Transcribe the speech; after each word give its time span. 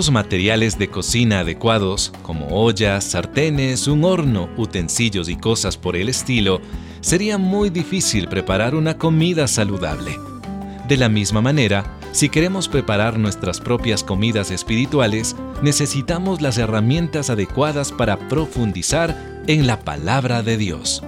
los 0.00 0.10
materiales 0.10 0.78
de 0.78 0.88
cocina 0.88 1.40
adecuados, 1.40 2.10
como 2.22 2.46
ollas, 2.58 3.04
sartenes, 3.04 3.86
un 3.86 4.02
horno, 4.02 4.48
utensilios 4.56 5.28
y 5.28 5.36
cosas 5.36 5.76
por 5.76 5.94
el 5.94 6.08
estilo, 6.08 6.62
sería 7.02 7.36
muy 7.36 7.68
difícil 7.68 8.26
preparar 8.26 8.74
una 8.74 8.96
comida 8.96 9.46
saludable. 9.46 10.18
De 10.88 10.96
la 10.96 11.10
misma 11.10 11.42
manera, 11.42 11.98
si 12.12 12.30
queremos 12.30 12.66
preparar 12.66 13.18
nuestras 13.18 13.60
propias 13.60 14.02
comidas 14.02 14.50
espirituales, 14.50 15.36
necesitamos 15.60 16.40
las 16.40 16.56
herramientas 16.56 17.28
adecuadas 17.28 17.92
para 17.92 18.18
profundizar 18.26 19.42
en 19.48 19.66
la 19.66 19.80
palabra 19.80 20.42
de 20.42 20.56
Dios. 20.56 21.02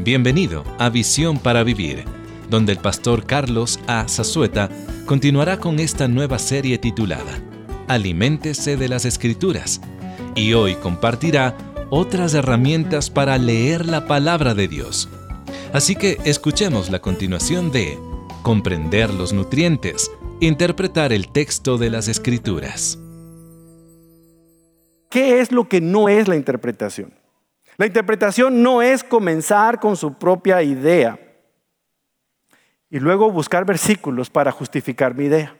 Bienvenido 0.00 0.62
a 0.78 0.90
Visión 0.90 1.38
para 1.38 1.64
Vivir, 1.64 2.04
donde 2.50 2.72
el 2.72 2.78
pastor 2.80 3.24
Carlos 3.24 3.80
A. 3.86 4.06
Zazueta 4.08 4.68
continuará 5.06 5.58
con 5.58 5.78
esta 5.78 6.06
nueva 6.06 6.38
serie 6.38 6.76
titulada 6.76 7.40
Aliméntese 7.88 8.76
de 8.76 8.88
las 8.88 9.04
Escrituras, 9.04 9.80
y 10.34 10.54
hoy 10.54 10.74
compartirá 10.76 11.56
otras 11.90 12.34
herramientas 12.34 13.10
para 13.10 13.38
leer 13.38 13.86
la 13.86 14.06
palabra 14.06 14.54
de 14.54 14.68
Dios. 14.68 15.08
Así 15.72 15.96
que 15.96 16.18
escuchemos 16.24 16.90
la 16.90 17.00
continuación 17.00 17.70
de 17.70 17.98
comprender 18.42 19.12
los 19.12 19.32
nutrientes, 19.32 20.10
interpretar 20.40 21.12
el 21.12 21.30
texto 21.32 21.78
de 21.78 21.90
las 21.90 22.08
escrituras. 22.08 22.98
¿Qué 25.10 25.40
es 25.40 25.52
lo 25.52 25.68
que 25.68 25.80
no 25.80 26.08
es 26.08 26.26
la 26.26 26.36
interpretación? 26.36 27.12
La 27.76 27.86
interpretación 27.86 28.62
no 28.62 28.82
es 28.82 29.02
comenzar 29.02 29.80
con 29.80 29.96
su 29.96 30.14
propia 30.14 30.62
idea 30.62 31.18
y 32.90 33.00
luego 33.00 33.30
buscar 33.30 33.64
versículos 33.64 34.30
para 34.30 34.52
justificar 34.52 35.14
mi 35.14 35.24
idea. 35.24 35.56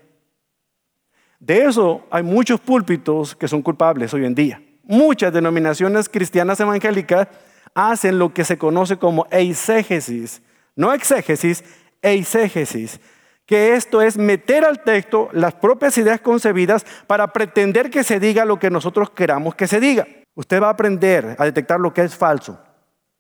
De 1.44 1.66
eso 1.66 2.06
hay 2.10 2.22
muchos 2.22 2.58
púlpitos 2.58 3.36
que 3.36 3.48
son 3.48 3.60
culpables 3.60 4.14
hoy 4.14 4.24
en 4.24 4.34
día. 4.34 4.62
Muchas 4.82 5.30
denominaciones 5.30 6.08
cristianas 6.08 6.58
evangélicas 6.58 7.28
hacen 7.74 8.18
lo 8.18 8.32
que 8.32 8.44
se 8.44 8.56
conoce 8.56 8.96
como 8.96 9.26
eisegesis, 9.30 10.40
no 10.74 10.94
exégesis, 10.94 11.62
eisegesis, 12.00 12.98
que 13.44 13.74
esto 13.74 14.00
es 14.00 14.16
meter 14.16 14.64
al 14.64 14.82
texto 14.84 15.28
las 15.32 15.52
propias 15.52 15.98
ideas 15.98 16.22
concebidas 16.22 16.86
para 17.06 17.30
pretender 17.34 17.90
que 17.90 18.04
se 18.04 18.18
diga 18.18 18.46
lo 18.46 18.58
que 18.58 18.70
nosotros 18.70 19.10
queramos 19.10 19.54
que 19.54 19.66
se 19.66 19.80
diga. 19.80 20.06
Usted 20.34 20.62
va 20.62 20.68
a 20.68 20.70
aprender 20.70 21.36
a 21.38 21.44
detectar 21.44 21.78
lo 21.78 21.92
que 21.92 22.00
es 22.00 22.16
falso 22.16 22.58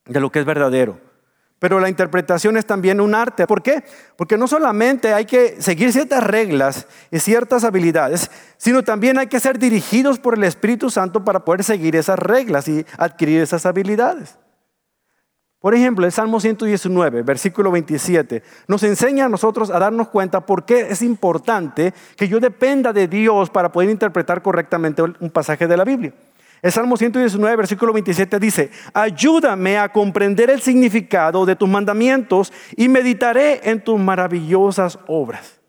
de 0.06 0.20
lo 0.20 0.32
que 0.32 0.38
es 0.38 0.46
verdadero. 0.46 0.98
Pero 1.64 1.80
la 1.80 1.88
interpretación 1.88 2.58
es 2.58 2.66
también 2.66 3.00
un 3.00 3.14
arte. 3.14 3.46
¿Por 3.46 3.62
qué? 3.62 3.82
Porque 4.16 4.36
no 4.36 4.46
solamente 4.46 5.14
hay 5.14 5.24
que 5.24 5.62
seguir 5.62 5.94
ciertas 5.94 6.22
reglas 6.22 6.86
y 7.10 7.20
ciertas 7.20 7.64
habilidades, 7.64 8.30
sino 8.58 8.82
también 8.82 9.16
hay 9.16 9.28
que 9.28 9.40
ser 9.40 9.58
dirigidos 9.58 10.18
por 10.18 10.34
el 10.34 10.44
Espíritu 10.44 10.90
Santo 10.90 11.24
para 11.24 11.42
poder 11.42 11.64
seguir 11.64 11.96
esas 11.96 12.18
reglas 12.18 12.68
y 12.68 12.84
adquirir 12.98 13.40
esas 13.40 13.64
habilidades. 13.64 14.36
Por 15.58 15.74
ejemplo, 15.74 16.04
el 16.04 16.12
Salmo 16.12 16.38
119, 16.38 17.22
versículo 17.22 17.70
27, 17.70 18.42
nos 18.68 18.82
enseña 18.82 19.24
a 19.24 19.30
nosotros 19.30 19.70
a 19.70 19.78
darnos 19.78 20.08
cuenta 20.08 20.44
por 20.44 20.66
qué 20.66 20.88
es 20.90 21.00
importante 21.00 21.94
que 22.18 22.28
yo 22.28 22.40
dependa 22.40 22.92
de 22.92 23.08
Dios 23.08 23.48
para 23.48 23.72
poder 23.72 23.88
interpretar 23.88 24.42
correctamente 24.42 25.00
un 25.00 25.30
pasaje 25.30 25.66
de 25.66 25.78
la 25.78 25.84
Biblia. 25.84 26.12
El 26.64 26.72
Salmo 26.72 26.96
119, 26.96 27.56
versículo 27.56 27.92
27 27.92 28.38
dice, 28.38 28.70
ayúdame 28.94 29.76
a 29.76 29.90
comprender 29.90 30.48
el 30.48 30.62
significado 30.62 31.44
de 31.44 31.56
tus 31.56 31.68
mandamientos 31.68 32.54
y 32.74 32.88
meditaré 32.88 33.60
en 33.64 33.84
tus 33.84 34.00
maravillosas 34.00 34.98
obras. 35.06 35.60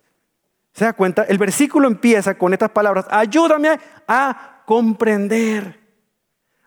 ¿Se 0.71 0.85
da 0.85 0.93
cuenta? 0.93 1.23
El 1.23 1.37
versículo 1.37 1.89
empieza 1.89 2.37
con 2.37 2.53
estas 2.53 2.69
palabras, 2.69 3.07
ayúdame 3.09 3.77
a 4.07 4.63
comprender. 4.65 5.81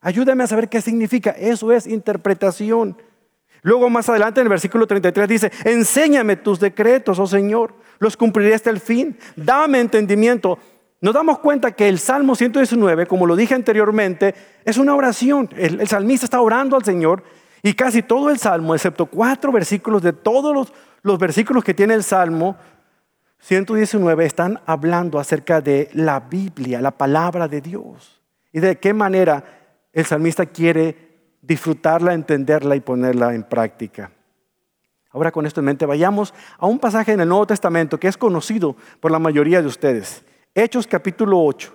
Ayúdame 0.03 0.45
a 0.45 0.47
saber 0.47 0.69
qué 0.69 0.83
significa. 0.83 1.31
Eso 1.31 1.73
es 1.73 1.87
interpretación. 1.87 3.01
Luego 3.63 3.89
más 3.89 4.11
adelante 4.11 4.41
en 4.41 4.45
el 4.45 4.51
versículo 4.51 4.87
33 4.87 5.27
dice, 5.27 5.53
enséñame 5.65 6.37
tus 6.37 6.61
decretos, 6.61 7.19
oh 7.19 7.27
Señor, 7.27 7.77
los 7.99 8.15
cumpliré 8.15 8.55
hasta 8.55 8.69
el 8.69 8.81
fin, 8.81 9.17
dame 9.37 9.81
entendimiento. 9.81 10.59
Nos 11.01 11.15
damos 11.15 11.39
cuenta 11.39 11.73
que 11.73 11.89
el 11.89 11.99
Salmo 11.99 12.35
119, 12.35 13.07
como 13.07 13.27
lo 13.27 13.37
dije 13.37 13.55
anteriormente, 13.55 14.35
es 14.65 14.79
una 14.79 14.97
oración. 14.97 15.49
El, 15.57 15.87
salmista 15.87 16.27
está 16.27 16.41
orando 16.41 16.77
al 16.77 16.85
Señor 16.85 17.23
y 17.63 17.75
casi 17.75 18.03
todo 18.03 18.31
el 18.31 18.39
Salmo, 18.39 18.75
excepto 18.75 19.07
cuatro 19.07 19.53
versículos 19.53 20.03
de 20.03 20.13
todos 20.13 20.53
los, 20.53 20.73
los 21.03 21.19
versículos 21.19 21.63
que 21.63 21.75
tiene 21.75 21.95
el 21.95 22.03
Salmo 22.03 22.57
119, 23.41 24.27
están 24.27 24.61
hablando 24.67 25.21
acerca 25.21 25.61
de 25.61 25.89
la 25.93 26.19
Biblia, 26.19 26.81
la 26.81 26.91
palabra 26.91 27.47
de 27.47 27.61
Dios. 27.61 28.21
Y 28.53 28.59
de 28.59 28.79
qué 28.79 28.93
manera 28.93 29.45
el 29.93 30.05
salmista 30.05 30.47
quiere 30.47 31.37
disfrutarla, 31.41 32.15
entenderla 32.15 32.75
y 32.75 32.81
ponerla 32.81 33.35
en 33.35 33.45
práctica. 33.45 34.11
Ahora 35.11 35.31
con 35.31 35.47
esto 35.47 35.61
en 35.61 35.67
mente, 35.67 35.87
vayamos 35.87 36.35
a 36.59 36.67
un 36.67 36.81
pasaje 36.81 37.13
en 37.13 37.21
el 37.21 37.29
Nuevo 37.29 37.47
Testamento 37.47 38.01
que 38.01 38.09
es 38.09 38.17
conocido 38.17 38.77
por 39.01 39.13
la 39.13 39.21
mayoría 39.21 39.63
de 39.63 39.69
ustedes. 39.69 40.25
Hechos 40.59 40.89
capítulo 40.89 41.41
8. 41.41 41.73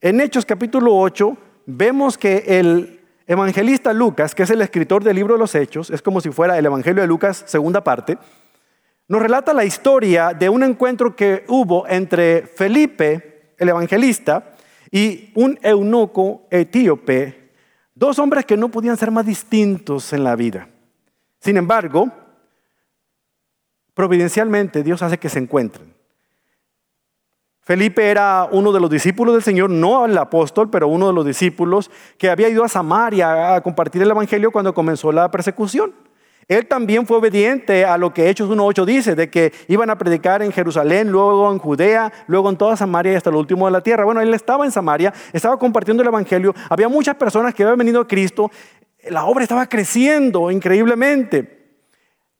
En 0.00 0.20
Hechos 0.20 0.46
capítulo 0.46 0.96
8 0.96 1.36
vemos 1.66 2.16
que 2.16 2.44
el 2.46 3.00
evangelista 3.26 3.92
Lucas, 3.92 4.32
que 4.32 4.44
es 4.44 4.50
el 4.50 4.62
escritor 4.62 5.02
del 5.02 5.16
libro 5.16 5.34
de 5.34 5.40
los 5.40 5.56
Hechos, 5.56 5.90
es 5.90 6.02
como 6.02 6.20
si 6.20 6.30
fuera 6.30 6.56
el 6.56 6.64
Evangelio 6.64 7.02
de 7.02 7.08
Lucas 7.08 7.42
segunda 7.46 7.82
parte, 7.82 8.18
nos 9.08 9.20
relata 9.20 9.52
la 9.52 9.64
historia 9.64 10.34
de 10.34 10.48
un 10.48 10.62
encuentro 10.62 11.16
que 11.16 11.44
hubo 11.48 11.84
entre 11.88 12.46
Felipe, 12.46 13.54
el 13.58 13.68
evangelista, 13.68 14.54
y 14.90 15.32
un 15.34 15.58
eunuco 15.62 16.46
etíope 16.50 17.50
Dos 17.94 18.20
hombres 18.20 18.46
que 18.46 18.56
no 18.56 18.68
podían 18.68 18.96
ser 18.96 19.10
más 19.10 19.26
distintos 19.26 20.12
en 20.12 20.22
la 20.22 20.36
vida. 20.36 20.68
Sin 21.40 21.56
embargo, 21.56 22.10
providencialmente 23.94 24.82
Dios 24.84 25.02
hace 25.02 25.18
que 25.18 25.28
se 25.28 25.40
encuentren. 25.40 26.01
Felipe 27.64 28.10
era 28.10 28.48
uno 28.50 28.72
de 28.72 28.80
los 28.80 28.90
discípulos 28.90 29.34
del 29.34 29.42
Señor, 29.44 29.70
no 29.70 30.04
el 30.04 30.18
apóstol, 30.18 30.68
pero 30.68 30.88
uno 30.88 31.06
de 31.06 31.12
los 31.12 31.24
discípulos 31.24 31.92
que 32.18 32.28
había 32.28 32.48
ido 32.48 32.64
a 32.64 32.68
Samaria 32.68 33.54
a 33.54 33.60
compartir 33.60 34.02
el 34.02 34.10
Evangelio 34.10 34.50
cuando 34.50 34.74
comenzó 34.74 35.12
la 35.12 35.30
persecución. 35.30 35.94
Él 36.48 36.66
también 36.66 37.06
fue 37.06 37.18
obediente 37.18 37.84
a 37.84 37.96
lo 37.98 38.12
que 38.12 38.28
Hechos 38.28 38.50
1.8 38.50 38.84
dice, 38.84 39.14
de 39.14 39.30
que 39.30 39.52
iban 39.68 39.90
a 39.90 39.96
predicar 39.96 40.42
en 40.42 40.50
Jerusalén, 40.50 41.12
luego 41.12 41.52
en 41.52 41.58
Judea, 41.60 42.12
luego 42.26 42.50
en 42.50 42.56
toda 42.56 42.76
Samaria 42.76 43.12
y 43.12 43.14
hasta 43.14 43.30
lo 43.30 43.38
último 43.38 43.66
de 43.66 43.72
la 43.72 43.80
tierra. 43.80 44.04
Bueno, 44.04 44.20
él 44.20 44.34
estaba 44.34 44.64
en 44.64 44.72
Samaria, 44.72 45.14
estaba 45.32 45.56
compartiendo 45.56 46.02
el 46.02 46.08
Evangelio, 46.08 46.52
había 46.68 46.88
muchas 46.88 47.14
personas 47.14 47.54
que 47.54 47.62
habían 47.62 47.78
venido 47.78 48.00
a 48.00 48.08
Cristo, 48.08 48.50
la 49.08 49.24
obra 49.24 49.44
estaba 49.44 49.68
creciendo 49.68 50.50
increíblemente. 50.50 51.61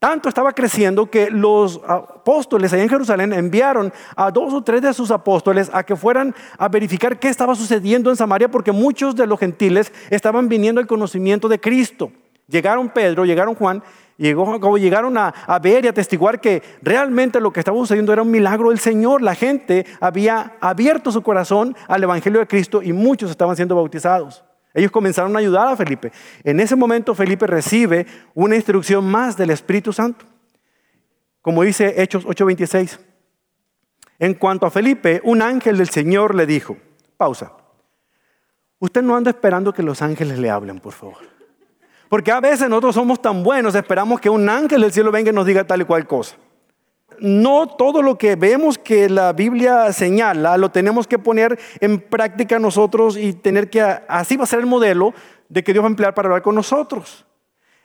Tanto 0.03 0.29
estaba 0.29 0.53
creciendo 0.53 1.09
que 1.09 1.31
los 1.31 1.81
apóstoles 1.87 2.73
allá 2.73 2.83
en 2.83 2.89
Jerusalén 2.89 3.33
enviaron 3.33 3.93
a 4.17 4.33
dos 4.33 4.53
o 4.53 4.61
tres 4.61 4.83
de 4.83 4.93
sus 4.93 5.13
apóstoles 5.13 5.71
a 5.73 5.85
que 5.85 5.95
fueran 5.95 6.35
a 6.59 6.67
verificar 6.69 7.21
qué 7.21 7.29
estaba 7.29 7.55
sucediendo 7.55 8.11
en 8.11 8.17
Samaria 8.17 8.51
porque 8.51 8.73
muchos 8.73 9.15
de 9.15 9.29
los 9.29 9.39
gentiles 9.39 9.93
estaban 10.11 10.49
viniendo 10.49 10.81
al 10.81 10.89
conocimiento 10.89 11.49
de 11.49 11.61
Cristo. 11.61 12.11
Llegaron 12.49 12.89
Pedro, 12.89 13.25
llegaron 13.25 13.55
Juan, 13.55 13.81
llegó, 14.17 14.77
llegaron 14.77 15.17
a, 15.17 15.29
a, 15.29 15.61
ver 15.61 15.85
y 15.85 15.89
a 15.89 15.95
testiguar 15.95 16.41
que 16.41 16.65
realmente 16.83 17.41
lo 17.41 17.53
que 17.53 17.61
estaba 17.61 17.79
sucediendo 17.79 18.13
era 18.13 18.23
un 18.23 18.31
milagro 18.33 18.71
del 18.71 18.81
Señor. 18.81 19.23
La 19.23 19.37
gente 19.37 19.87
había 20.01 20.57
abierto 20.61 21.13
su 21.13 21.23
corazón 21.23 21.77
al 21.87 22.03
Evangelio 22.03 22.41
de 22.41 22.49
Cristo 22.49 22.83
y 22.83 22.93
muchos 22.93 23.31
estaban 23.31 23.55
siendo 23.55 23.77
bautizados. 23.77 24.43
Ellos 24.75 24.91
comenzaron 24.91 25.35
a 25.37 25.39
ayudar 25.39 25.69
a 25.69 25.77
Felipe. 25.77 26.13
En 26.45 26.61
ese 26.61 26.77
momento 26.77 27.15
Felipe 27.15 27.47
recibe 27.47 28.07
una 28.35 28.57
instrucción 28.57 29.05
más 29.05 29.37
del 29.37 29.51
Espíritu 29.51 29.93
Santo. 29.93 30.25
Como 31.41 31.63
dice 31.63 32.03
Hechos 32.03 32.25
8:26. 32.25 32.99
En 34.19 34.35
cuanto 34.35 34.67
a 34.67 34.71
Felipe, 34.71 35.21
un 35.25 35.43
ángel 35.43 35.79
del 35.79 35.89
Señor 35.89 36.35
le 36.35 36.47
dijo, 36.47 36.77
pausa, 37.17 37.53
usted 38.79 39.03
no 39.03 39.17
anda 39.17 39.31
esperando 39.31 39.73
que 39.73 39.83
los 39.83 40.01
ángeles 40.01 40.39
le 40.39 40.49
hablen, 40.49 40.79
por 40.79 40.93
favor. 40.93 41.17
Porque 42.09 42.31
a 42.31 42.41
veces 42.41 42.69
nosotros 42.69 42.95
somos 42.95 43.21
tan 43.21 43.43
buenos, 43.43 43.75
esperamos 43.75 44.21
que 44.21 44.31
un 44.31 44.49
ángel 44.49 44.83
del 44.83 44.93
cielo 44.93 45.11
venga 45.11 45.31
y 45.31 45.35
nos 45.35 45.47
diga 45.47 45.65
tal 45.65 45.83
y 45.83 45.85
cual 45.85 46.07
cosa. 46.07 46.37
No 47.21 47.67
todo 47.67 48.03
lo 48.03 48.19
que 48.19 48.37
vemos 48.37 48.79
que 48.79 49.09
la 49.09 49.33
Biblia 49.33 49.93
señala 49.93 50.57
lo 50.57 50.71
tenemos 50.71 51.07
que 51.07 51.19
poner 51.19 51.59
en 51.81 52.01
práctica 52.01 52.59
nosotros 52.59 53.17
y 53.17 53.33
tener 53.33 53.71
que, 53.71 53.81
así 53.81 54.37
va 54.37 54.45
a 54.45 54.47
ser 54.47 54.61
el 54.61 54.67
modelo 54.67 55.15
de 55.49 55.63
que 55.63 55.73
Dios 55.73 55.85
va 55.85 55.89
a 55.89 55.91
emplear 55.91 56.15
para 56.15 56.29
hablar 56.29 56.43
con 56.43 56.55
nosotros. 56.55 57.27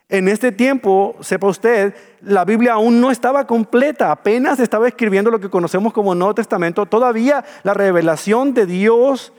En 0.10 0.30
este 0.30 0.54
tiempo, 0.54 1.18
sepa 1.20 1.48
usted, 1.48 1.94
la 2.22 2.46
Biblia 2.46 2.74
aún 2.74 3.02
no 3.02 3.12
estaba 3.12 3.46
completa, 3.46 4.10
apenas 4.10 4.58
estaba 4.60 4.88
escribiendo 4.88 5.30
lo 5.30 5.42
que 5.42 5.50
conocemos 5.50 5.92
como 5.92 6.16
Nuevo 6.16 6.34
Testamento. 6.34 6.86
Todavía 6.86 7.44
la 7.64 7.74
revelación 7.74 8.54
de 8.54 8.66
Dios, 8.66 9.34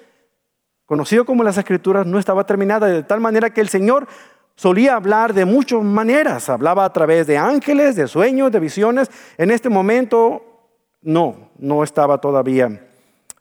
conocido 0.84 1.24
como 1.24 1.42
las 1.42 1.56
Escrituras, 1.56 2.06
no 2.06 2.18
estaba 2.18 2.44
terminada, 2.44 2.86
de 2.86 3.02
tal 3.02 3.20
manera 3.20 3.48
que 3.48 3.62
el 3.62 3.70
Señor 3.70 4.08
solía 4.58 4.96
hablar 4.96 5.34
de 5.34 5.44
muchas 5.44 5.82
maneras. 5.84 6.48
Hablaba 6.48 6.84
a 6.84 6.92
través 6.92 7.28
de 7.28 7.38
ángeles, 7.38 7.94
de 7.94 8.08
sueños, 8.08 8.50
de 8.50 8.58
visiones. 8.58 9.08
En 9.38 9.52
este 9.52 9.68
momento 9.68 10.42
no, 11.00 11.50
no 11.58 11.84
estaba 11.84 12.18
todavía 12.18 12.88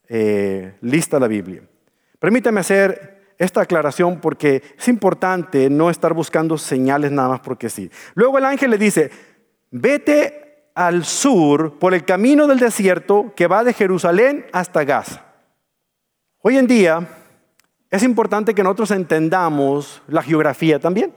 eh, 0.08 0.76
lista 0.82 1.20
la 1.20 1.28
Biblia. 1.28 1.64
Permítame 2.20 2.60
hacer 2.60 3.34
esta 3.40 3.62
aclaración 3.62 4.22
porque 4.22 4.62
es 4.78 4.88
importante 4.88 5.72
no 5.72 5.90
estar 5.90 6.14
buscando 6.14 6.56
señales 6.56 7.12
nada 7.12 7.30
más 7.30 7.40
porque 7.40 7.70
sí. 7.70 7.90
Luego 8.14 8.38
el 8.38 8.46
ángel 8.46 8.70
le 8.70 8.78
dice, 8.78 9.10
vete 9.72 10.70
al 10.76 11.04
sur 11.04 11.80
por 11.80 11.96
el 11.96 12.06
camino 12.06 12.46
del 12.46 12.60
desierto 12.60 13.34
que 13.36 13.48
va 13.48 13.64
de 13.64 13.74
Jerusalén 13.74 14.46
hasta 14.54 14.84
Gaza. 14.84 15.26
Hoy 16.42 16.58
en 16.58 16.68
día 16.68 17.08
es 17.90 18.04
importante 18.04 18.54
que 18.54 18.64
nosotros 18.64 18.92
entendamos 18.92 20.02
la 20.08 20.22
geografía 20.22 20.80
también. 20.80 21.14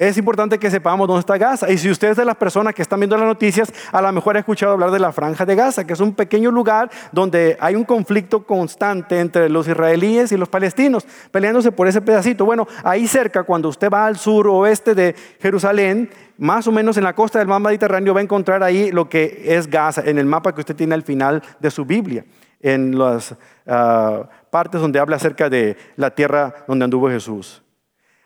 Es 0.00 0.16
importante 0.16 0.58
que 0.58 0.70
sepamos 0.70 1.08
dónde 1.08 1.18
está 1.18 1.36
Gaza. 1.36 1.68
Y 1.72 1.76
si 1.76 1.90
ustedes 1.90 2.16
de 2.16 2.24
las 2.24 2.36
personas 2.36 2.72
que 2.72 2.82
están 2.82 3.00
viendo 3.00 3.16
las 3.16 3.26
noticias, 3.26 3.72
a 3.90 4.00
lo 4.00 4.12
mejor 4.12 4.36
han 4.36 4.40
escuchado 4.40 4.72
hablar 4.72 4.92
de 4.92 5.00
la 5.00 5.10
franja 5.10 5.44
de 5.44 5.56
Gaza, 5.56 5.84
que 5.84 5.92
es 5.92 5.98
un 5.98 6.14
pequeño 6.14 6.52
lugar 6.52 6.88
donde 7.10 7.56
hay 7.58 7.74
un 7.74 7.82
conflicto 7.82 8.44
constante 8.44 9.18
entre 9.18 9.48
los 9.48 9.66
israelíes 9.66 10.30
y 10.30 10.36
los 10.36 10.48
palestinos, 10.48 11.04
peleándose 11.32 11.72
por 11.72 11.88
ese 11.88 12.00
pedacito. 12.00 12.44
Bueno, 12.44 12.68
ahí 12.84 13.08
cerca, 13.08 13.42
cuando 13.42 13.68
usted 13.68 13.90
va 13.90 14.06
al 14.06 14.18
sur 14.18 14.46
oeste 14.46 14.94
de 14.94 15.16
Jerusalén, 15.40 16.10
más 16.36 16.68
o 16.68 16.70
menos 16.70 16.96
en 16.96 17.02
la 17.02 17.16
costa 17.16 17.40
del 17.40 17.48
mar 17.48 17.60
Mediterráneo, 17.60 18.14
va 18.14 18.20
a 18.20 18.22
encontrar 18.22 18.62
ahí 18.62 18.92
lo 18.92 19.08
que 19.08 19.42
es 19.46 19.68
Gaza, 19.68 20.02
en 20.04 20.18
el 20.18 20.26
mapa 20.26 20.54
que 20.54 20.60
usted 20.60 20.76
tiene 20.76 20.94
al 20.94 21.02
final 21.02 21.42
de 21.58 21.72
su 21.72 21.84
Biblia, 21.84 22.24
en 22.60 22.96
las 22.96 23.34
ah, 23.66 24.28
partes 24.50 24.80
donde 24.80 24.98
habla 24.98 25.16
acerca 25.16 25.48
de 25.48 25.76
la 25.96 26.10
tierra 26.14 26.54
donde 26.66 26.84
anduvo 26.84 27.08
Jesús. 27.08 27.62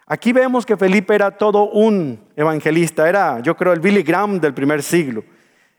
Aquí 0.07 0.33
vemos 0.33 0.67
que 0.67 0.77
Felipe 0.77 1.15
era 1.15 1.31
todo 1.31 1.71
un 1.71 2.21
evangelista, 2.37 3.09
era 3.09 3.41
yo 3.41 3.57
creo 3.57 3.73
el 3.73 3.81
Billy 3.81 4.03
Graham 4.03 4.41
del 4.41 4.53
primer 4.53 4.83
siglo. 4.83 5.25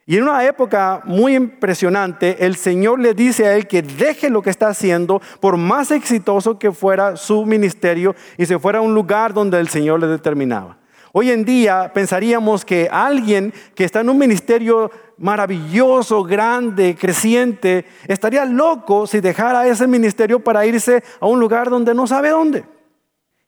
Y 0.06 0.18
en 0.18 0.24
una 0.24 0.46
época 0.46 1.02
muy 1.06 1.36
impresionante, 1.36 2.46
el 2.46 2.56
Señor 2.56 3.00
le 3.00 3.14
dice 3.14 3.46
a 3.46 3.56
él 3.56 3.68
que 3.68 3.82
deje 3.82 4.30
lo 4.30 4.42
que 4.42 4.50
está 4.50 4.68
haciendo, 4.68 5.22
por 5.40 5.56
más 5.56 5.92
exitoso 5.92 6.60
que 6.60 6.74
fuera 6.74 7.16
su 7.16 7.46
ministerio, 7.46 8.14
y 8.38 8.46
se 8.46 8.60
fuera 8.60 8.80
a 8.80 8.82
un 8.82 8.94
lugar 8.94 9.34
donde 9.34 9.60
el 9.60 9.70
Señor 9.70 10.02
le 10.02 10.08
determinaba. 10.08 10.78
Hoy 11.16 11.30
en 11.30 11.46
día 11.46 11.92
pensaríamos 11.94 12.66
que 12.66 12.90
alguien 12.92 13.54
que 13.76 13.84
está 13.84 14.02
en 14.02 14.10
un 14.10 14.18
ministerio 14.18 14.90
maravilloso, 15.20 16.24
grande, 16.24 16.96
creciente, 17.00 17.86
estaría 18.08 18.46
loco 18.46 19.06
si 19.06 19.22
dejara 19.22 19.68
ese 19.68 19.86
ministerio 19.86 20.40
para 20.40 20.66
irse 20.66 21.04
a 21.20 21.28
un 21.28 21.40
lugar 21.40 21.70
donde 21.70 21.94
no 21.94 22.08
sabe 22.08 22.30
dónde. 22.30 22.64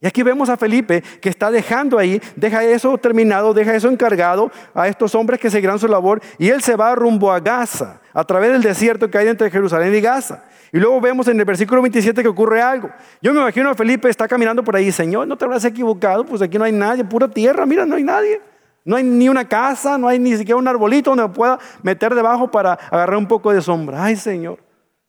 Y 0.00 0.06
aquí 0.06 0.22
vemos 0.22 0.48
a 0.48 0.56
Felipe 0.56 1.02
que 1.20 1.28
está 1.28 1.50
dejando 1.50 1.98
ahí, 1.98 2.22
deja 2.36 2.62
eso 2.62 2.96
terminado, 2.98 3.52
deja 3.52 3.74
eso 3.74 3.88
encargado 3.88 4.52
a 4.72 4.86
estos 4.86 5.16
hombres 5.16 5.40
que 5.40 5.50
seguirán 5.50 5.80
su 5.80 5.88
labor 5.88 6.20
y 6.38 6.50
él 6.50 6.62
se 6.62 6.76
va 6.76 6.94
rumbo 6.94 7.32
a 7.32 7.40
Gaza, 7.40 8.00
a 8.12 8.22
través 8.22 8.52
del 8.52 8.62
desierto 8.62 9.10
que 9.10 9.18
hay 9.18 9.26
entre 9.26 9.50
Jerusalén 9.50 9.92
y 9.92 10.00
Gaza. 10.00 10.44
Y 10.72 10.78
luego 10.78 11.00
vemos 11.00 11.28
en 11.28 11.38
el 11.38 11.44
versículo 11.44 11.80
27 11.82 12.22
que 12.22 12.28
ocurre 12.28 12.60
algo. 12.60 12.90
Yo 13.22 13.32
me 13.32 13.40
imagino 13.40 13.70
a 13.70 13.74
Felipe 13.74 14.08
está 14.08 14.26
caminando 14.26 14.64
por 14.64 14.76
ahí, 14.76 14.90
Señor, 14.90 15.26
no 15.26 15.36
te 15.36 15.44
habrás 15.44 15.64
equivocado, 15.64 16.24
pues 16.24 16.42
aquí 16.42 16.58
no 16.58 16.64
hay 16.64 16.72
nadie, 16.72 17.04
pura 17.04 17.28
tierra, 17.28 17.66
mira, 17.66 17.86
no 17.86 17.96
hay 17.96 18.02
nadie. 18.02 18.40
No 18.86 18.94
hay 18.94 19.02
ni 19.02 19.28
una 19.28 19.48
casa, 19.48 19.98
no 19.98 20.06
hay 20.06 20.20
ni 20.20 20.36
siquiera 20.36 20.56
un 20.56 20.68
arbolito 20.68 21.10
donde 21.10 21.26
me 21.26 21.34
pueda 21.34 21.58
meter 21.82 22.14
debajo 22.14 22.48
para 22.48 22.74
agarrar 22.74 23.16
un 23.16 23.26
poco 23.26 23.52
de 23.52 23.60
sombra. 23.60 24.04
Ay, 24.04 24.14
Señor, 24.14 24.60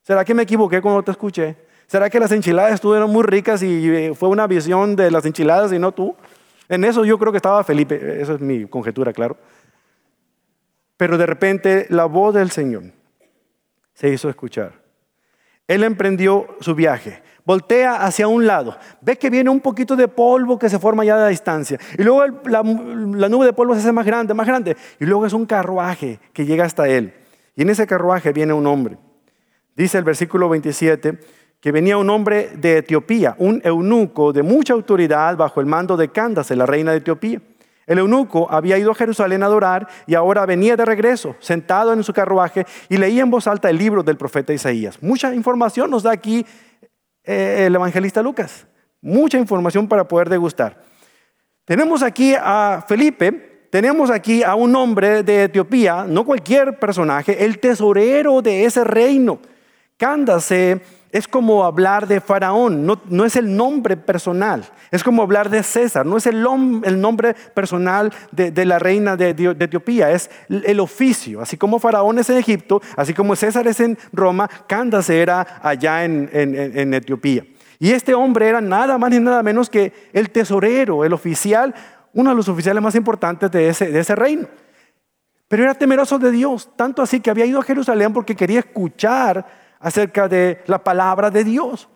¿será 0.02 0.26
que 0.26 0.34
me 0.34 0.42
equivoqué 0.44 0.82
cuando 0.82 1.04
te 1.04 1.12
escuché? 1.12 1.56
¿Será 1.86 2.10
que 2.10 2.20
las 2.20 2.32
enchiladas 2.32 2.74
estuvieron 2.74 3.12
muy 3.12 3.22
ricas 3.22 3.62
y 3.62 3.88
eh, 3.90 4.16
fue 4.16 4.30
una 4.30 4.48
visión 4.48 4.96
de 4.96 5.12
las 5.12 5.26
enchiladas 5.26 5.72
y 5.72 5.78
no 5.78 5.92
tú? 5.92 6.16
En 6.68 6.84
eso 6.86 7.06
yo 7.06 7.20
creo 7.20 7.32
que 7.32 7.38
estaba 7.38 7.64
Felipe, 7.64 8.20
eso 8.20 8.34
es 8.34 8.42
mi 8.42 8.66
conjetura, 8.66 9.14
claro. 9.14 9.38
Pero 10.98 11.20
de 11.20 11.28
repente 11.28 11.86
la 11.90 12.06
voz 12.06 12.34
del 12.34 12.50
Señor 12.50 12.86
se 13.94 14.10
hizo 14.10 14.28
escuchar. 14.28 14.87
Él 15.68 15.84
emprendió 15.84 16.48
su 16.62 16.74
viaje, 16.76 17.22
voltea 17.46 17.96
hacia 18.06 18.28
un 18.28 18.48
lado, 18.48 18.78
ve 19.02 19.18
que 19.18 19.30
viene 19.30 19.50
un 19.50 19.60
poquito 19.60 19.96
de 19.96 20.08
polvo 20.08 20.58
que 20.58 20.70
se 20.70 20.80
forma 20.80 21.04
ya 21.04 21.16
de 21.16 21.24
la 21.24 21.28
distancia, 21.28 21.80
y 21.98 22.04
luego 22.04 22.26
la, 22.46 22.64
la, 22.64 23.30
nube 23.30 23.46
de 23.46 23.54
polvo 23.54 23.74
se 23.74 23.82
hace 23.82 23.92
más 23.92 24.06
grande, 24.06 24.34
más 24.34 24.48
grande, 24.48 24.78
y 25.00 25.06
luego 25.06 25.26
es 25.26 25.34
un 25.34 25.46
carruaje 25.46 26.20
que 26.34 26.46
llega 26.46 26.66
hasta 26.66 26.88
él, 26.88 27.14
y 27.56 27.64
en 27.64 27.70
ese 27.70 27.86
carruaje 27.86 28.32
viene 28.32 28.54
un 28.54 28.66
hombre. 28.66 28.98
Dice 29.76 29.98
el 29.98 30.04
versículo 30.04 30.50
27, 30.50 31.20
que 31.60 31.72
venía 31.72 31.98
un 31.98 32.10
hombre 32.10 32.52
de 32.56 32.78
Etiopía, 32.78 33.36
un 33.40 33.62
eunuco 33.64 34.32
de 34.32 34.44
mucha 34.44 34.74
autoridad 34.74 35.36
bajo 35.36 35.60
el 35.60 35.66
mando 35.66 35.98
de 35.98 36.10
Candace, 36.10 36.56
la 36.56 36.66
reina 36.66 36.92
de 36.92 36.98
Etiopía. 36.98 37.42
El 37.88 38.00
eunuco 38.00 38.48
había 38.52 38.78
ido 38.78 38.92
a 38.92 38.96
Jerusalén 38.96 39.42
a 39.42 39.46
adorar 39.46 39.88
y 40.06 40.14
ahora 40.14 40.46
venía 40.46 40.76
de 40.76 40.84
regreso, 40.84 41.38
sentado 41.40 41.94
en 41.94 42.04
su 42.04 42.12
carruaje 42.12 42.66
y 42.90 42.98
leía 42.98 43.24
en 43.24 43.32
voz 43.32 43.48
alta 43.48 43.70
el 43.70 43.78
libro 43.78 44.04
del 44.04 44.18
profeta 44.18 44.54
Isaías. 44.54 45.02
Mucha 45.02 45.34
información 45.34 45.90
nos 45.90 46.04
da 46.04 46.12
aquí 46.12 46.46
eh, 47.24 47.64
el 47.66 47.76
evangelista 47.76 48.22
Lucas, 48.22 48.68
mucha 49.02 49.38
información 49.38 49.88
para 49.88 50.06
poder 50.06 50.30
degustar. 50.30 50.84
Tenemos 51.64 52.04
aquí 52.04 52.36
a 52.38 52.84
Felipe, 52.86 53.68
tenemos 53.72 54.12
aquí 54.12 54.44
a 54.44 54.56
un 54.56 54.76
hombre 54.76 55.24
de 55.24 55.46
Etiopía, 55.46 56.06
no 56.06 56.26
cualquier 56.26 56.80
personaje, 56.80 57.46
el 57.46 57.60
tesorero 57.60 58.42
de 58.42 58.66
ese 58.66 58.84
reino. 58.84 59.40
Candace 59.96 60.82
es 61.12 61.28
como 61.28 61.64
hablar 61.64 62.08
de 62.08 62.20
Faraón, 62.20 62.86
no, 62.86 63.26
es 63.26 63.36
el 63.36 63.56
nombre 63.56 63.96
personal, 63.96 64.66
es 64.92 65.04
como 65.04 65.22
hablar 65.22 65.50
de 65.50 65.64
César, 65.64 66.06
no 66.06 66.18
es 66.18 66.28
el, 66.28 66.46
el 66.84 67.02
nombre 67.02 67.34
personal 67.54 68.12
de, 68.32 68.66
la 68.66 68.78
reina 68.78 69.16
de, 69.16 69.30
Etiopía, 69.30 70.12
es 70.12 70.30
el 70.50 70.80
oficio. 70.80 71.42
Así 71.42 71.58
como 71.58 71.80
Faraón 71.80 72.20
es 72.20 72.30
en 72.30 72.38
Egipto, 72.38 72.82
así 72.96 73.14
como 73.14 73.36
César 73.36 73.68
es 73.68 73.80
en 73.80 73.98
Roma, 74.12 74.50
Candace 74.68 75.22
era 75.22 75.60
allá 75.62 76.04
en, 76.04 76.94
Etiopía. 76.94 77.46
Y 77.80 77.92
este 77.92 78.14
hombre 78.14 78.50
era 78.50 78.60
nada 78.60 78.98
más 78.98 79.12
ni 79.12 79.20
nada 79.20 79.44
menos 79.44 79.70
que 79.70 79.94
el 80.12 80.30
tesorero, 80.32 81.06
el 81.06 81.14
oficial, 81.14 81.74
uno 82.14 82.32
de 82.32 82.36
los 82.36 82.50
oficiales 82.50 82.82
más 82.82 82.96
importantes 82.96 83.52
de 83.52 83.70
ese, 83.70 83.92
de 83.92 84.00
ese 84.00 84.16
reino. 84.16 84.48
Pero 85.48 85.64
era 85.64 85.76
temeroso 85.76 86.20
de 86.20 86.32
Dios, 86.32 86.70
tanto 86.76 87.02
así 87.02 87.22
que 87.22 87.30
había 87.30 87.46
ido 87.46 87.60
a 87.60 87.64
Jerusalén 87.64 88.12
porque 88.12 88.36
quería 88.36 88.60
escuchar 88.60 89.46
acerca 89.80 90.28
de 90.28 90.62
la 90.66 90.84
palabra 90.84 91.30
de 91.30 91.44
Dios. 91.44 91.90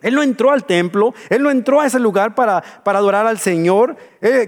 Él 0.00 0.14
no 0.14 0.22
entró 0.22 0.52
al 0.52 0.64
templo, 0.64 1.12
él 1.28 1.42
no 1.42 1.50
entró 1.50 1.80
a 1.80 1.86
ese 1.86 1.98
lugar 1.98 2.36
para, 2.36 2.62
para 2.84 3.00
adorar 3.00 3.26
al 3.26 3.38
Señor, 3.38 3.96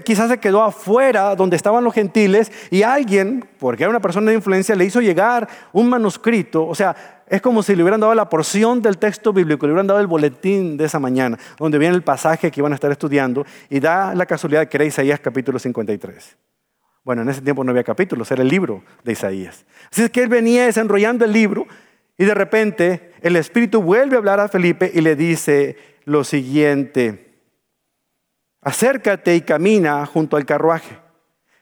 quizás 0.05 0.29
se 0.29 0.37
quedó 0.37 0.63
afuera 0.63 1.35
donde 1.35 1.57
estaban 1.57 1.83
los 1.83 1.93
gentiles 1.93 2.49
y 2.69 2.83
alguien, 2.83 3.45
porque 3.59 3.83
era 3.83 3.89
una 3.89 3.99
persona 3.99 4.31
de 4.31 4.37
influencia, 4.37 4.75
le 4.75 4.85
hizo 4.85 5.01
llegar 5.01 5.49
un 5.73 5.89
manuscrito, 5.89 6.65
o 6.65 6.73
sea, 6.73 7.23
es 7.27 7.41
como 7.41 7.63
si 7.63 7.75
le 7.75 7.83
hubieran 7.83 7.99
dado 7.99 8.13
la 8.15 8.29
porción 8.29 8.81
del 8.81 8.97
texto 8.97 9.33
bíblico, 9.33 9.65
le 9.65 9.73
hubieran 9.73 9.87
dado 9.87 9.99
el 9.99 10.07
boletín 10.07 10.77
de 10.77 10.85
esa 10.85 10.99
mañana, 10.99 11.37
donde 11.57 11.77
viene 11.77 11.95
el 11.95 12.03
pasaje 12.03 12.49
que 12.49 12.61
iban 12.61 12.71
a 12.71 12.75
estar 12.75 12.91
estudiando 12.91 13.45
y 13.69 13.81
da 13.81 14.15
la 14.15 14.25
casualidad 14.25 14.69
que 14.69 14.77
era 14.77 14.85
Isaías 14.85 15.19
capítulo 15.19 15.59
53. 15.59 16.37
Bueno, 17.03 17.23
en 17.23 17.29
ese 17.29 17.41
tiempo 17.41 17.63
no 17.63 17.71
había 17.71 17.83
capítulos, 17.83 18.31
era 18.31 18.41
el 18.41 18.47
libro 18.47 18.83
de 19.03 19.13
Isaías. 19.13 19.65
Así 19.91 20.03
es 20.03 20.09
que 20.11 20.23
él 20.23 20.29
venía 20.29 20.65
desenrollando 20.65 21.25
el 21.25 21.33
libro 21.33 21.67
y 22.17 22.25
de 22.25 22.33
repente 22.33 23.13
el 23.21 23.35
Espíritu 23.35 23.81
vuelve 23.81 24.15
a 24.15 24.19
hablar 24.19 24.39
a 24.39 24.47
Felipe 24.47 24.91
y 24.93 25.01
le 25.01 25.15
dice 25.15 25.77
lo 26.05 26.23
siguiente, 26.23 27.35
acércate 28.61 29.35
y 29.35 29.41
camina 29.41 30.05
junto 30.05 30.37
al 30.37 30.45
carruaje. 30.45 30.97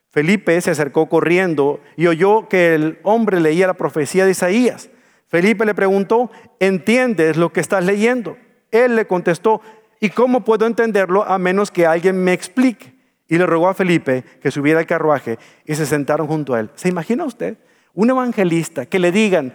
Felipe 0.10 0.60
se 0.62 0.72
acercó 0.72 1.08
corriendo 1.08 1.82
y 1.96 2.08
oyó 2.08 2.50
que 2.50 2.74
el 2.74 3.00
hombre 3.04 3.40
leía 3.40 3.68
la 3.68 3.76
profecía 3.76 4.26
de 4.26 4.32
Isaías. 4.32 4.90
Felipe 5.28 5.66
le 5.66 5.76
preguntó, 5.76 6.32
¿entiendes 6.60 7.38
lo 7.38 7.54
que 7.54 7.60
estás 7.60 7.86
leyendo? 7.86 8.36
Él 8.72 8.96
le 8.96 9.06
contestó, 9.06 9.62
¿y 10.00 10.10
cómo 10.10 10.44
puedo 10.44 10.66
entenderlo 10.66 11.24
a 11.24 11.38
menos 11.38 11.70
que 11.70 11.86
alguien 11.86 12.24
me 12.24 12.34
explique? 12.34 12.96
Y 13.28 13.38
le 13.38 13.46
rogó 13.46 13.68
a 13.68 13.76
Felipe 13.76 14.24
que 14.42 14.50
subiera 14.50 14.80
al 14.80 14.88
carruaje 14.88 15.38
y 15.66 15.76
se 15.76 15.86
sentaron 15.86 16.26
junto 16.26 16.56
a 16.56 16.62
él. 16.62 16.72
¿Se 16.74 16.90
imagina 16.90 17.26
usted? 17.26 17.58
Un 17.94 18.10
evangelista 18.10 18.88
que 18.88 18.98
le 18.98 19.12
digan, 19.12 19.54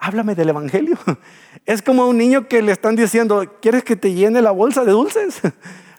háblame 0.00 0.34
del 0.34 0.48
Evangelio. 0.48 0.96
Es 1.66 1.82
como 1.82 2.08
un 2.08 2.16
niño 2.16 2.48
que 2.48 2.62
le 2.62 2.72
están 2.72 2.96
diciendo, 2.96 3.44
¿quieres 3.60 3.84
que 3.84 3.94
te 3.94 4.12
llene 4.12 4.40
la 4.40 4.50
bolsa 4.50 4.84
de 4.84 4.92
dulces? 4.92 5.40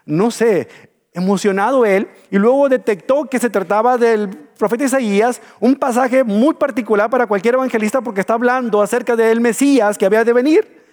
No 0.03 0.31
sé, 0.31 0.67
emocionado 1.13 1.85
él, 1.85 2.09
y 2.31 2.39
luego 2.39 2.67
detectó 2.67 3.25
que 3.25 3.37
se 3.37 3.51
trataba 3.51 3.99
del 3.99 4.29
profeta 4.29 4.83
Isaías, 4.83 5.39
un 5.59 5.75
pasaje 5.75 6.23
muy 6.23 6.55
particular 6.55 7.07
para 7.09 7.27
cualquier 7.27 7.53
evangelista 7.53 8.01
porque 8.01 8.21
está 8.21 8.33
hablando 8.33 8.81
acerca 8.81 9.15
del 9.15 9.39
Mesías 9.39 9.99
que 9.99 10.07
había 10.07 10.23
de 10.23 10.33
venir. 10.33 10.83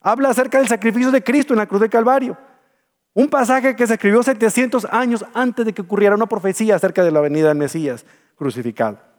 Habla 0.00 0.30
acerca 0.30 0.58
del 0.58 0.66
sacrificio 0.66 1.10
de 1.10 1.22
Cristo 1.22 1.52
en 1.52 1.58
la 1.58 1.66
cruz 1.66 1.82
de 1.82 1.90
Calvario. 1.90 2.38
Un 3.12 3.28
pasaje 3.28 3.76
que 3.76 3.86
se 3.86 3.94
escribió 3.94 4.22
700 4.22 4.86
años 4.90 5.24
antes 5.34 5.66
de 5.66 5.74
que 5.74 5.82
ocurriera 5.82 6.16
una 6.16 6.26
profecía 6.26 6.76
acerca 6.76 7.04
de 7.04 7.12
la 7.12 7.20
venida 7.20 7.48
del 7.48 7.58
Mesías 7.58 8.06
crucificado. 8.36 9.13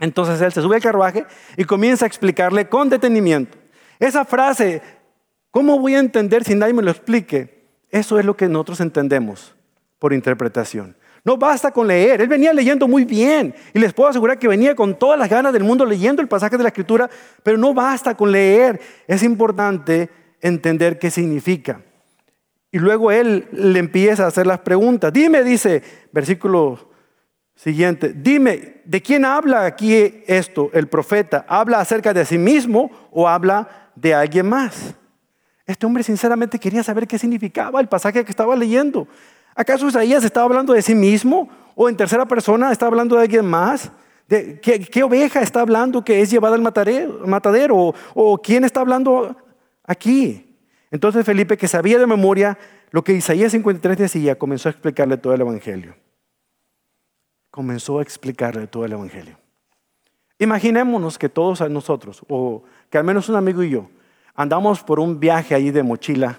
Entonces 0.00 0.40
él 0.40 0.52
se 0.52 0.62
sube 0.62 0.76
al 0.76 0.82
carruaje 0.82 1.26
y 1.56 1.64
comienza 1.64 2.04
a 2.04 2.08
explicarle 2.08 2.68
con 2.68 2.88
detenimiento. 2.88 3.58
Esa 3.98 4.24
frase, 4.24 4.82
¿cómo 5.50 5.78
voy 5.78 5.94
a 5.94 6.00
entender 6.00 6.42
si 6.42 6.54
nadie 6.54 6.72
me 6.72 6.82
lo 6.82 6.90
explique? 6.90 7.68
Eso 7.90 8.18
es 8.18 8.24
lo 8.24 8.36
que 8.36 8.48
nosotros 8.48 8.80
entendemos 8.80 9.54
por 9.98 10.12
interpretación. 10.12 10.96
No 11.22 11.36
basta 11.36 11.70
con 11.70 11.86
leer. 11.86 12.22
Él 12.22 12.28
venía 12.28 12.52
leyendo 12.52 12.88
muy 12.88 13.04
bien 13.04 13.54
y 13.74 13.78
les 13.78 13.92
puedo 13.92 14.08
asegurar 14.08 14.38
que 14.38 14.48
venía 14.48 14.74
con 14.74 14.98
todas 14.98 15.18
las 15.18 15.28
ganas 15.28 15.52
del 15.52 15.64
mundo 15.64 15.84
leyendo 15.84 16.22
el 16.22 16.28
pasaje 16.28 16.56
de 16.56 16.62
la 16.62 16.70
escritura, 16.70 17.10
pero 17.42 17.58
no 17.58 17.74
basta 17.74 18.16
con 18.16 18.32
leer. 18.32 18.80
Es 19.06 19.22
importante 19.22 20.08
entender 20.40 20.98
qué 20.98 21.10
significa. 21.10 21.82
Y 22.72 22.78
luego 22.78 23.10
él 23.10 23.48
le 23.52 23.78
empieza 23.78 24.24
a 24.24 24.28
hacer 24.28 24.46
las 24.46 24.60
preguntas. 24.60 25.12
Dime, 25.12 25.42
dice, 25.42 25.82
versículo 26.12 26.89
siguiente, 27.62 28.14
dime, 28.14 28.80
¿de 28.86 29.02
quién 29.02 29.24
habla 29.26 29.66
aquí 29.66 30.22
esto 30.26 30.70
el 30.72 30.88
profeta? 30.88 31.44
¿Habla 31.46 31.80
acerca 31.80 32.14
de 32.14 32.24
sí 32.24 32.38
mismo 32.38 32.90
o 33.10 33.28
habla 33.28 33.90
de 33.94 34.14
alguien 34.14 34.48
más? 34.48 34.94
Este 35.66 35.84
hombre 35.84 36.02
sinceramente 36.02 36.58
quería 36.58 36.82
saber 36.82 37.06
qué 37.06 37.18
significaba 37.18 37.78
el 37.80 37.86
pasaje 37.86 38.24
que 38.24 38.30
estaba 38.30 38.56
leyendo. 38.56 39.06
¿Acaso 39.54 39.86
Isaías 39.86 40.24
estaba 40.24 40.46
hablando 40.46 40.72
de 40.72 40.80
sí 40.80 40.94
mismo? 40.94 41.50
¿O 41.74 41.88
en 41.88 41.96
tercera 41.96 42.24
persona 42.24 42.72
está 42.72 42.86
hablando 42.86 43.16
de 43.16 43.22
alguien 43.22 43.44
más? 43.44 43.92
¿De 44.26 44.58
qué, 44.58 45.02
oveja 45.02 45.42
está 45.42 45.60
hablando 45.60 46.02
que 46.02 46.22
es 46.22 46.30
llevada 46.30 46.54
al 46.54 46.62
matadero? 46.62 47.94
¿O 48.14 48.38
quién 48.38 48.64
está 48.64 48.80
hablando 48.80 49.36
aquí? 49.84 50.56
Entonces 50.90 51.26
Felipe, 51.26 51.58
que 51.58 51.68
sabía 51.68 51.98
de 51.98 52.06
memoria 52.06 52.56
lo 52.90 53.04
que 53.04 53.12
Isaías 53.12 53.52
53 53.52 53.98
decía, 53.98 54.38
comenzó 54.38 54.70
a 54.70 54.72
explicarle 54.72 55.18
todo 55.18 55.34
el 55.34 55.42
Evangelio. 55.42 55.94
Comenzó 57.50 57.98
a 57.98 58.02
explicarle 58.02 58.66
todo 58.66 58.84
el 58.84 58.92
Evangelio. 58.92 59.36
Imaginémonos 60.38 61.18
que 61.18 61.28
todos 61.28 61.60
nosotros, 61.70 62.22
o 62.28 62.62
que 62.88 62.98
al 62.98 63.04
menos 63.04 63.28
un 63.28 63.36
amigo 63.36 63.62
y 63.62 63.70
yo, 63.70 63.90
andamos 64.34 64.82
por 64.82 64.98
un 64.98 65.20
viaje 65.20 65.54
ahí 65.54 65.70
de 65.70 65.82
mochila 65.82 66.38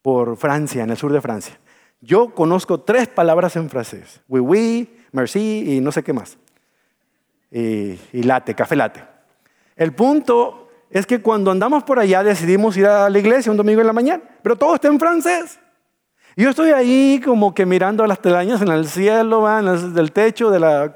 por 0.00 0.36
Francia, 0.36 0.84
en 0.84 0.90
el 0.90 0.96
sur 0.96 1.12
de 1.12 1.20
Francia. 1.20 1.58
Yo 2.00 2.34
conozco 2.34 2.80
tres 2.80 3.08
palabras 3.08 3.56
en 3.56 3.68
francés. 3.68 4.20
Oui, 4.28 4.40
oui, 4.40 4.96
merci 5.12 5.76
y 5.76 5.80
no 5.80 5.92
sé 5.92 6.02
qué 6.02 6.12
más. 6.12 6.38
Y, 7.50 7.98
y 8.12 8.22
latte, 8.22 8.54
café 8.54 8.76
latte. 8.76 9.02
El 9.74 9.92
punto 9.92 10.68
es 10.90 11.06
que 11.06 11.20
cuando 11.20 11.50
andamos 11.50 11.82
por 11.84 11.98
allá 11.98 12.22
decidimos 12.22 12.76
ir 12.76 12.86
a 12.86 13.10
la 13.10 13.18
iglesia 13.18 13.50
un 13.50 13.58
domingo 13.58 13.80
en 13.80 13.86
la 13.86 13.92
mañana, 13.92 14.22
pero 14.42 14.56
todo 14.56 14.76
está 14.76 14.88
en 14.88 14.98
francés. 14.98 15.58
Yo 16.38 16.50
estoy 16.50 16.70
ahí 16.70 17.18
como 17.24 17.54
que 17.54 17.64
mirando 17.64 18.04
a 18.04 18.06
las 18.06 18.20
telarañas 18.20 18.60
en 18.60 18.68
el 18.68 18.86
cielo, 18.86 19.48
el, 19.58 19.94
del 19.94 20.12
techo 20.12 20.50
del 20.50 20.92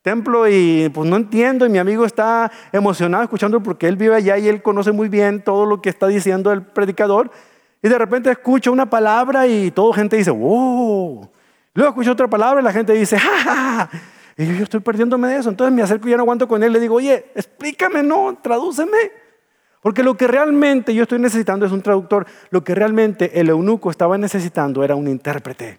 templo 0.00 0.48
y 0.48 0.88
pues 0.94 1.08
no 1.10 1.16
entiendo 1.16 1.66
y 1.66 1.68
mi 1.68 1.76
amigo 1.76 2.06
está 2.06 2.50
emocionado 2.72 3.22
escuchando 3.22 3.62
porque 3.62 3.86
él 3.86 3.96
vive 3.96 4.14
allá 4.14 4.38
y 4.38 4.48
él 4.48 4.62
conoce 4.62 4.92
muy 4.92 5.10
bien 5.10 5.42
todo 5.42 5.66
lo 5.66 5.82
que 5.82 5.90
está 5.90 6.06
diciendo 6.06 6.52
el 6.52 6.62
predicador 6.62 7.30
y 7.82 7.88
de 7.88 7.98
repente 7.98 8.30
escucho 8.30 8.72
una 8.72 8.88
palabra 8.88 9.46
y 9.46 9.70
toda 9.70 9.94
gente 9.94 10.16
dice, 10.16 10.30
wow. 10.30 11.28
Luego 11.74 11.90
escucho 11.90 12.12
otra 12.12 12.26
palabra 12.26 12.62
y 12.62 12.64
la 12.64 12.72
gente 12.72 12.94
dice, 12.94 13.18
ja, 13.18 13.38
ja. 13.44 13.90
Y 14.38 14.56
yo, 14.56 14.64
estoy 14.64 14.80
perdiéndome 14.80 15.28
de 15.28 15.36
eso. 15.36 15.50
Entonces 15.50 15.74
me 15.74 15.82
acerco 15.82 16.08
y 16.08 16.12
ya 16.12 16.16
no 16.16 16.22
aguanto 16.22 16.48
con 16.48 16.62
él. 16.62 16.72
Le 16.72 16.80
digo, 16.80 16.94
oye, 16.94 17.26
explícame, 17.34 18.02
no, 18.02 18.38
tradúceme. 18.40 19.27
Porque 19.88 20.02
lo 20.02 20.18
que 20.18 20.26
realmente 20.26 20.94
yo 20.94 21.04
estoy 21.04 21.18
necesitando 21.18 21.64
es 21.64 21.72
un 21.72 21.80
traductor. 21.80 22.26
Lo 22.50 22.62
que 22.62 22.74
realmente 22.74 23.40
el 23.40 23.48
eunuco 23.48 23.90
estaba 23.90 24.18
necesitando 24.18 24.84
era 24.84 24.94
un 24.94 25.08
intérprete. 25.08 25.78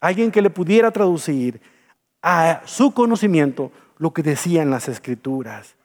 Alguien 0.00 0.30
que 0.30 0.42
le 0.42 0.50
pudiera 0.50 0.90
traducir 0.90 1.58
a 2.20 2.60
su 2.66 2.92
conocimiento 2.92 3.72
lo 3.96 4.12
que 4.12 4.22
decían 4.22 4.68
las 4.68 4.90
escrituras. 4.90 5.76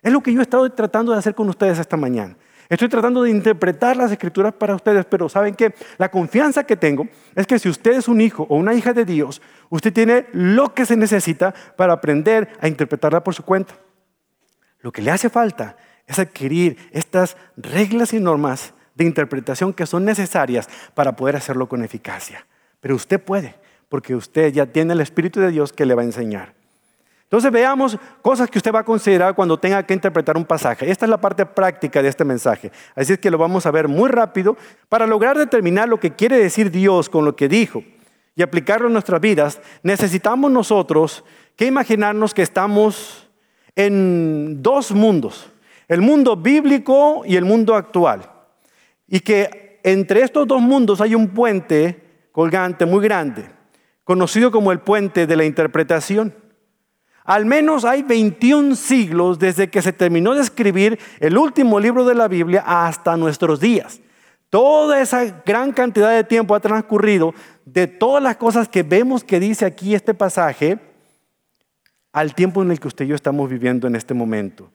Es 0.00 0.12
lo 0.12 0.20
que 0.20 0.32
yo 0.32 0.38
he 0.38 0.42
estado 0.42 0.70
tratando 0.70 1.10
de 1.10 1.18
hacer 1.18 1.34
con 1.34 1.48
ustedes 1.48 1.80
esta 1.80 1.96
mañana. 1.96 2.36
Estoy 2.68 2.88
tratando 2.88 3.24
de 3.24 3.30
interpretar 3.30 3.96
las 3.96 4.12
escrituras 4.12 4.54
para 4.54 4.76
ustedes, 4.76 5.04
pero 5.04 5.28
¿saben 5.28 5.56
qué? 5.56 5.74
La 5.96 6.12
confianza 6.12 6.62
que 6.62 6.76
tengo 6.76 7.08
es 7.34 7.48
que 7.48 7.58
si 7.58 7.68
usted 7.68 7.94
es 7.94 8.06
un 8.06 8.20
hijo 8.20 8.46
o 8.48 8.54
una 8.54 8.74
hija 8.74 8.92
de 8.92 9.04
Dios, 9.04 9.42
usted 9.70 9.92
tiene 9.92 10.26
lo 10.30 10.72
que 10.72 10.86
se 10.86 10.96
necesita 10.96 11.52
para 11.76 11.94
aprender 11.94 12.48
a 12.60 12.68
interpretarla 12.68 13.24
por 13.24 13.34
su 13.34 13.42
cuenta. 13.42 13.74
Lo 14.82 14.92
que 14.92 15.02
le 15.02 15.10
hace 15.10 15.28
falta 15.28 15.76
es 16.08 16.18
adquirir 16.18 16.76
estas 16.90 17.36
reglas 17.56 18.12
y 18.12 18.18
normas 18.18 18.74
de 18.96 19.04
interpretación 19.04 19.72
que 19.72 19.86
son 19.86 20.04
necesarias 20.04 20.68
para 20.94 21.14
poder 21.14 21.36
hacerlo 21.36 21.68
con 21.68 21.84
eficacia. 21.84 22.44
Pero 22.80 22.96
usted 22.96 23.20
puede, 23.20 23.54
porque 23.88 24.16
usted 24.16 24.52
ya 24.52 24.66
tiene 24.66 24.94
el 24.94 25.00
Espíritu 25.00 25.38
de 25.38 25.52
Dios 25.52 25.72
que 25.72 25.86
le 25.86 25.94
va 25.94 26.02
a 26.02 26.06
enseñar. 26.06 26.58
Entonces 27.28 27.52
veamos 27.52 27.98
cosas 28.22 28.48
que 28.48 28.58
usted 28.58 28.72
va 28.72 28.80
a 28.80 28.84
considerar 28.84 29.34
cuando 29.34 29.58
tenga 29.58 29.82
que 29.82 29.92
interpretar 29.92 30.38
un 30.38 30.46
pasaje. 30.46 30.90
Esta 30.90 31.04
es 31.04 31.10
la 31.10 31.20
parte 31.20 31.44
práctica 31.44 32.02
de 32.02 32.08
este 32.08 32.24
mensaje. 32.24 32.72
Así 32.96 33.12
es 33.12 33.18
que 33.18 33.30
lo 33.30 33.36
vamos 33.36 33.66
a 33.66 33.70
ver 33.70 33.86
muy 33.86 34.08
rápido 34.08 34.56
para 34.88 35.06
lograr 35.06 35.36
determinar 35.36 35.90
lo 35.90 36.00
que 36.00 36.14
quiere 36.14 36.38
decir 36.38 36.70
Dios 36.70 37.10
con 37.10 37.26
lo 37.26 37.36
que 37.36 37.46
dijo 37.46 37.84
y 38.34 38.40
aplicarlo 38.40 38.86
en 38.86 38.94
nuestras 38.94 39.20
vidas. 39.20 39.60
Necesitamos 39.82 40.50
nosotros 40.50 41.22
que 41.54 41.66
imaginarnos 41.66 42.32
que 42.32 42.40
estamos 42.40 43.28
en 43.76 44.62
dos 44.62 44.92
mundos, 44.92 45.50
el 45.88 46.02
mundo 46.02 46.36
bíblico 46.36 47.22
y 47.24 47.36
el 47.36 47.44
mundo 47.44 47.74
actual. 47.74 48.30
Y 49.08 49.20
que 49.20 49.80
entre 49.82 50.22
estos 50.22 50.46
dos 50.46 50.60
mundos 50.60 51.00
hay 51.00 51.14
un 51.14 51.28
puente 51.28 52.28
colgante 52.30 52.84
muy 52.84 53.02
grande, 53.02 53.50
conocido 54.04 54.50
como 54.50 54.70
el 54.70 54.80
puente 54.80 55.26
de 55.26 55.36
la 55.36 55.44
interpretación. 55.44 56.34
Al 57.24 57.46
menos 57.46 57.84
hay 57.84 58.02
21 58.02 58.76
siglos 58.76 59.38
desde 59.38 59.68
que 59.68 59.82
se 59.82 59.92
terminó 59.92 60.34
de 60.34 60.42
escribir 60.42 60.98
el 61.20 61.36
último 61.36 61.80
libro 61.80 62.04
de 62.04 62.14
la 62.14 62.28
Biblia 62.28 62.62
hasta 62.66 63.16
nuestros 63.16 63.60
días. 63.60 64.00
Toda 64.50 65.00
esa 65.00 65.42
gran 65.44 65.72
cantidad 65.72 66.14
de 66.14 66.24
tiempo 66.24 66.54
ha 66.54 66.60
transcurrido 66.60 67.34
de 67.66 67.86
todas 67.86 68.22
las 68.22 68.36
cosas 68.36 68.68
que 68.68 68.82
vemos 68.82 69.24
que 69.24 69.40
dice 69.40 69.66
aquí 69.66 69.94
este 69.94 70.14
pasaje 70.14 70.78
al 72.12 72.34
tiempo 72.34 72.62
en 72.62 72.70
el 72.70 72.80
que 72.80 72.88
usted 72.88 73.04
y 73.04 73.08
yo 73.08 73.14
estamos 73.14 73.50
viviendo 73.50 73.86
en 73.86 73.94
este 73.94 74.14
momento. 74.14 74.70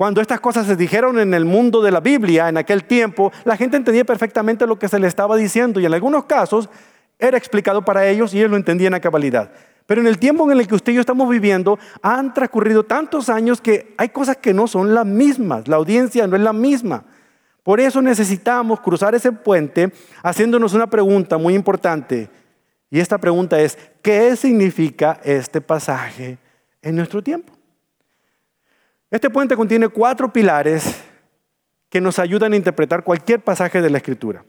Cuando 0.00 0.22
estas 0.22 0.40
cosas 0.40 0.66
se 0.66 0.76
dijeron 0.76 1.18
en 1.18 1.34
el 1.34 1.44
mundo 1.44 1.82
de 1.82 1.90
la 1.90 2.00
Biblia 2.00 2.48
en 2.48 2.56
aquel 2.56 2.84
tiempo, 2.84 3.30
la 3.44 3.54
gente 3.58 3.76
entendía 3.76 4.02
perfectamente 4.02 4.66
lo 4.66 4.78
que 4.78 4.88
se 4.88 4.98
le 4.98 5.06
estaba 5.06 5.36
diciendo 5.36 5.78
y 5.78 5.84
en 5.84 5.92
algunos 5.92 6.24
casos 6.24 6.70
era 7.18 7.36
explicado 7.36 7.84
para 7.84 8.08
ellos 8.08 8.32
y 8.32 8.38
ellos 8.38 8.50
lo 8.50 8.56
entendían 8.56 8.94
a 8.94 9.00
cabalidad. 9.00 9.52
Pero 9.84 10.00
en 10.00 10.06
el 10.06 10.18
tiempo 10.18 10.50
en 10.50 10.58
el 10.58 10.66
que 10.66 10.74
usted 10.74 10.92
y 10.92 10.94
yo 10.94 11.02
estamos 11.02 11.28
viviendo, 11.28 11.78
han 12.00 12.32
transcurrido 12.32 12.82
tantos 12.84 13.28
años 13.28 13.60
que 13.60 13.94
hay 13.98 14.08
cosas 14.08 14.38
que 14.38 14.54
no 14.54 14.66
son 14.66 14.94
las 14.94 15.04
mismas. 15.04 15.68
La 15.68 15.76
audiencia 15.76 16.26
no 16.26 16.34
es 16.34 16.40
la 16.40 16.54
misma. 16.54 17.04
Por 17.62 17.78
eso 17.78 18.00
necesitamos 18.00 18.80
cruzar 18.80 19.14
ese 19.14 19.32
puente 19.32 19.92
haciéndonos 20.22 20.72
una 20.72 20.86
pregunta 20.86 21.36
muy 21.36 21.54
importante. 21.54 22.30
Y 22.88 23.00
esta 23.00 23.18
pregunta 23.18 23.60
es, 23.60 23.76
¿qué 24.00 24.34
significa 24.34 25.20
este 25.22 25.60
pasaje 25.60 26.38
en 26.80 26.96
nuestro 26.96 27.22
tiempo? 27.22 27.59
Este 29.10 29.28
puente 29.28 29.56
contiene 29.56 29.88
cuatro 29.88 30.32
pilares 30.32 31.02
que 31.88 32.00
nos 32.00 32.18
ayudan 32.18 32.52
a 32.52 32.56
interpretar 32.56 33.02
cualquier 33.02 33.40
pasaje 33.40 33.82
de 33.82 33.90
la 33.90 33.98
Escritura. 33.98 34.44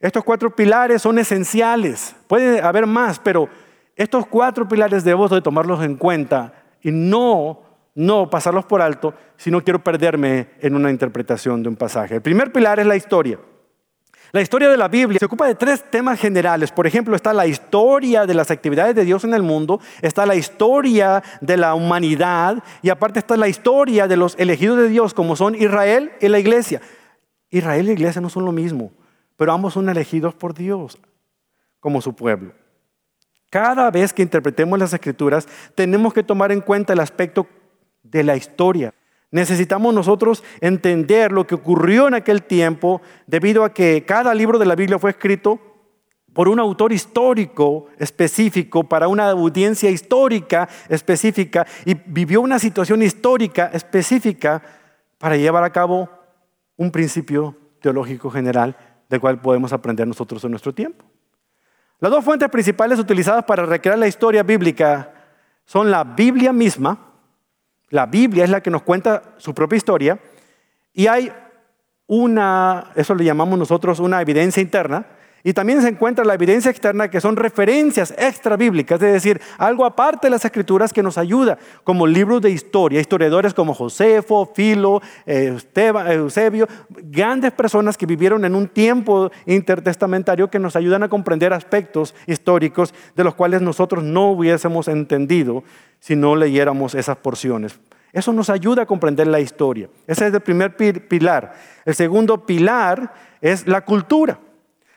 Estos 0.00 0.24
cuatro 0.24 0.54
pilares 0.54 1.00
son 1.00 1.18
esenciales. 1.18 2.16
Puede 2.26 2.60
haber 2.60 2.86
más, 2.86 3.20
pero 3.20 3.48
estos 3.94 4.26
cuatro 4.26 4.66
pilares 4.66 5.04
debo 5.04 5.28
de 5.28 5.40
tomarlos 5.40 5.84
en 5.84 5.96
cuenta 5.96 6.52
y 6.82 6.90
no, 6.90 7.62
no 7.94 8.28
pasarlos 8.28 8.64
por 8.64 8.82
alto 8.82 9.14
si 9.36 9.52
no 9.52 9.62
quiero 9.62 9.82
perderme 9.82 10.48
en 10.60 10.74
una 10.74 10.90
interpretación 10.90 11.62
de 11.62 11.68
un 11.68 11.76
pasaje. 11.76 12.16
El 12.16 12.22
primer 12.22 12.52
pilar 12.52 12.80
es 12.80 12.86
la 12.86 12.96
historia. 12.96 13.38
La 14.34 14.42
historia 14.42 14.68
de 14.68 14.76
la 14.76 14.88
Biblia 14.88 15.20
se 15.20 15.26
ocupa 15.26 15.46
de 15.46 15.54
tres 15.54 15.88
temas 15.88 16.18
generales. 16.18 16.72
Por 16.72 16.88
ejemplo, 16.88 17.14
está 17.14 17.32
la 17.32 17.46
historia 17.46 18.26
de 18.26 18.34
las 18.34 18.50
actividades 18.50 18.96
de 18.96 19.04
Dios 19.04 19.22
en 19.22 19.32
el 19.32 19.44
mundo, 19.44 19.78
está 20.02 20.26
la 20.26 20.34
historia 20.34 21.22
de 21.40 21.56
la 21.56 21.76
humanidad 21.76 22.60
y 22.82 22.90
aparte 22.90 23.20
está 23.20 23.36
la 23.36 23.46
historia 23.46 24.08
de 24.08 24.16
los 24.16 24.34
elegidos 24.36 24.78
de 24.78 24.88
Dios 24.88 25.14
como 25.14 25.36
son 25.36 25.54
Israel 25.54 26.10
y 26.20 26.26
la 26.26 26.40
iglesia. 26.40 26.80
Israel 27.48 27.84
y 27.84 27.86
la 27.86 27.92
iglesia 27.92 28.20
no 28.20 28.28
son 28.28 28.44
lo 28.44 28.50
mismo, 28.50 28.90
pero 29.36 29.52
ambos 29.52 29.74
son 29.74 29.88
elegidos 29.88 30.34
por 30.34 30.52
Dios 30.52 30.98
como 31.78 32.00
su 32.00 32.12
pueblo. 32.12 32.54
Cada 33.50 33.88
vez 33.92 34.12
que 34.12 34.22
interpretemos 34.22 34.76
las 34.80 34.92
escrituras, 34.92 35.46
tenemos 35.76 36.12
que 36.12 36.24
tomar 36.24 36.50
en 36.50 36.60
cuenta 36.60 36.92
el 36.92 36.98
aspecto 36.98 37.46
de 38.02 38.24
la 38.24 38.34
historia. 38.34 38.92
Necesitamos 39.34 39.92
nosotros 39.92 40.44
entender 40.60 41.32
lo 41.32 41.44
que 41.44 41.56
ocurrió 41.56 42.06
en 42.06 42.14
aquel 42.14 42.44
tiempo 42.44 43.02
debido 43.26 43.64
a 43.64 43.74
que 43.74 44.04
cada 44.04 44.32
libro 44.32 44.60
de 44.60 44.64
la 44.64 44.76
Biblia 44.76 44.96
fue 44.96 45.10
escrito 45.10 45.58
por 46.32 46.46
un 46.46 46.60
autor 46.60 46.92
histórico 46.92 47.88
específico, 47.98 48.84
para 48.84 49.08
una 49.08 49.30
audiencia 49.30 49.90
histórica 49.90 50.68
específica, 50.88 51.66
y 51.84 51.94
vivió 51.94 52.42
una 52.42 52.60
situación 52.60 53.02
histórica 53.02 53.72
específica 53.72 54.62
para 55.18 55.36
llevar 55.36 55.64
a 55.64 55.72
cabo 55.72 56.08
un 56.76 56.92
principio 56.92 57.56
teológico 57.80 58.30
general 58.30 58.76
del 59.10 59.18
cual 59.18 59.40
podemos 59.40 59.72
aprender 59.72 60.06
nosotros 60.06 60.44
en 60.44 60.52
nuestro 60.52 60.72
tiempo. 60.72 61.04
Las 61.98 62.12
dos 62.12 62.24
fuentes 62.24 62.48
principales 62.50 63.00
utilizadas 63.00 63.42
para 63.42 63.66
recrear 63.66 63.98
la 63.98 64.06
historia 64.06 64.44
bíblica 64.44 65.12
son 65.64 65.90
la 65.90 66.04
Biblia 66.04 66.52
misma, 66.52 67.13
la 67.90 68.06
Biblia 68.06 68.44
es 68.44 68.50
la 68.50 68.62
que 68.62 68.70
nos 68.70 68.82
cuenta 68.82 69.34
su 69.38 69.54
propia 69.54 69.76
historia, 69.76 70.18
y 70.92 71.06
hay 71.06 71.32
una, 72.06 72.90
eso 72.94 73.14
le 73.14 73.24
llamamos 73.24 73.58
nosotros 73.58 74.00
una 74.00 74.20
evidencia 74.20 74.62
interna, 74.62 75.06
Y 75.46 75.52
también 75.52 75.82
se 75.82 75.88
encuentra 75.88 76.24
la 76.24 76.32
evidencia 76.32 76.70
externa 76.70 77.10
que 77.10 77.20
son 77.20 77.36
referencias 77.36 78.14
extra 78.16 78.56
bíblicas, 78.56 79.00
es 79.02 79.12
decir, 79.12 79.42
algo 79.58 79.84
aparte 79.84 80.26
de 80.26 80.30
las 80.30 80.42
escrituras 80.42 80.90
que 80.90 81.02
nos 81.02 81.18
ayuda, 81.18 81.58
como 81.84 82.06
libros 82.06 82.40
de 82.40 82.50
historia, 82.50 82.98
historiadores 82.98 83.52
como 83.52 83.74
Josefo, 83.74 84.50
Filo, 84.54 85.02
eh, 85.26 85.54
Eusebio, 86.08 86.66
grandes 86.88 87.52
personas 87.52 87.98
que 87.98 88.06
vivieron 88.06 88.46
en 88.46 88.54
un 88.54 88.68
tiempo 88.68 89.30
intertestamentario 89.44 90.48
que 90.48 90.58
nos 90.58 90.76
ayudan 90.76 91.02
a 91.02 91.10
comprender 91.10 91.52
aspectos 91.52 92.14
históricos 92.26 92.94
de 93.14 93.24
los 93.24 93.34
cuales 93.34 93.60
nosotros 93.60 94.02
no 94.02 94.30
hubiésemos 94.30 94.88
entendido 94.88 95.62
si 96.00 96.16
no 96.16 96.36
leyéramos 96.36 96.94
esas 96.94 97.18
porciones. 97.18 97.78
Eso 98.14 98.32
nos 98.32 98.48
ayuda 98.48 98.84
a 98.84 98.86
comprender 98.86 99.26
la 99.26 99.40
historia. 99.40 99.90
Ese 100.06 100.26
es 100.26 100.32
el 100.32 100.40
primer 100.40 100.74
pilar. 100.74 101.52
El 101.84 101.94
segundo 101.94 102.46
pilar 102.46 103.12
es 103.42 103.66
la 103.66 103.82
cultura. 103.82 104.38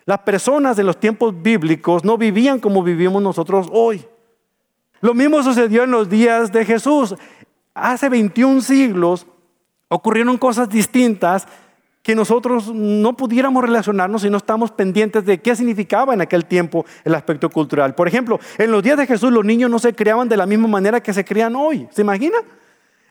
Las 0.07 0.19
personas 0.19 0.77
de 0.77 0.85
los 0.85 1.01
tiempos 1.01 1.33
bíblicos 1.41 2.05
no 2.05 2.17
vivían 2.17 2.61
como 2.61 2.81
vivimos 2.81 3.21
nosotros 3.21 3.67
hoy. 3.73 4.05
Lo 5.01 5.13
mismo 5.13 5.43
sucedió 5.43 5.83
en 5.83 5.91
los 5.91 6.07
días 6.07 6.53
de 6.53 6.63
Jesús. 6.63 7.13
Hace 7.73 8.07
21 8.07 8.61
siglos 8.61 9.27
ocurrieron 9.89 10.37
cosas 10.37 10.69
distintas 10.69 11.45
que 12.01 12.15
nosotros 12.15 12.73
no 12.73 13.17
pudiéramos 13.17 13.61
relacionarnos 13.61 14.21
si 14.21 14.29
no 14.29 14.37
estamos 14.37 14.71
pendientes 14.71 15.25
de 15.25 15.41
qué 15.41 15.57
significaba 15.57 16.13
en 16.13 16.21
aquel 16.21 16.45
tiempo 16.45 16.85
el 17.03 17.13
aspecto 17.13 17.49
cultural. 17.49 17.93
Por 17.93 18.07
ejemplo, 18.07 18.39
en 18.57 18.71
los 18.71 18.81
días 18.81 18.97
de 18.97 19.07
Jesús 19.07 19.29
los 19.29 19.43
niños 19.43 19.69
no 19.69 19.77
se 19.77 19.93
criaban 19.93 20.29
de 20.29 20.37
la 20.37 20.45
misma 20.45 20.69
manera 20.69 21.03
que 21.03 21.11
se 21.11 21.25
crían 21.25 21.53
hoy. 21.53 21.85
¿Se 21.91 22.03
imagina? 22.03 22.37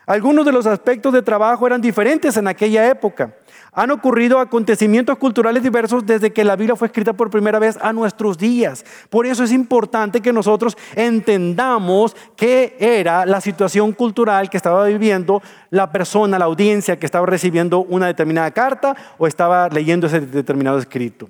Algunos 0.07 0.47
de 0.47 0.53
los 0.53 0.67
aspectos 0.67 1.13
de 1.13 1.21
trabajo 1.21 1.67
eran 1.67 1.81
diferentes 1.81 2.37
en 2.37 2.47
aquella 2.47 2.89
época. 2.89 3.35
Han 3.73 3.91
ocurrido 3.91 4.39
acontecimientos 4.39 5.19
culturales 5.19 5.65
diversos 5.65 6.07
desde 6.07 6.33
que 6.33 6.45
la 6.45 6.55
Biblia 6.55 6.77
fue 6.77 6.87
escrita 6.87 7.13
por 7.13 7.29
primera 7.29 7.59
vez 7.59 7.77
a 7.83 7.93
nuestros 7.93 8.39
días. 8.39 8.85
Por 9.11 9.27
eso 9.27 9.43
es 9.43 9.51
importante 9.51 10.21
que 10.21 10.33
nosotros 10.33 10.79
entendamos 10.95 12.15
qué 12.37 12.77
era 12.79 13.27
la 13.27 13.41
situación 13.41 13.93
cultural 13.93 14.49
que 14.49 14.57
estaba 14.57 14.87
viviendo 14.87 15.43
la 15.71 15.91
persona, 15.91 16.39
la 16.39 16.45
audiencia 16.45 17.01
que 17.01 17.07
estaba 17.07 17.27
recibiendo 17.27 17.81
una 17.81 18.07
determinada 18.07 18.53
carta 18.53 18.97
o 19.19 19.27
estaba 19.27 19.69
leyendo 19.71 20.07
ese 20.07 20.21
determinado 20.21 20.79
escrito. 20.79 21.29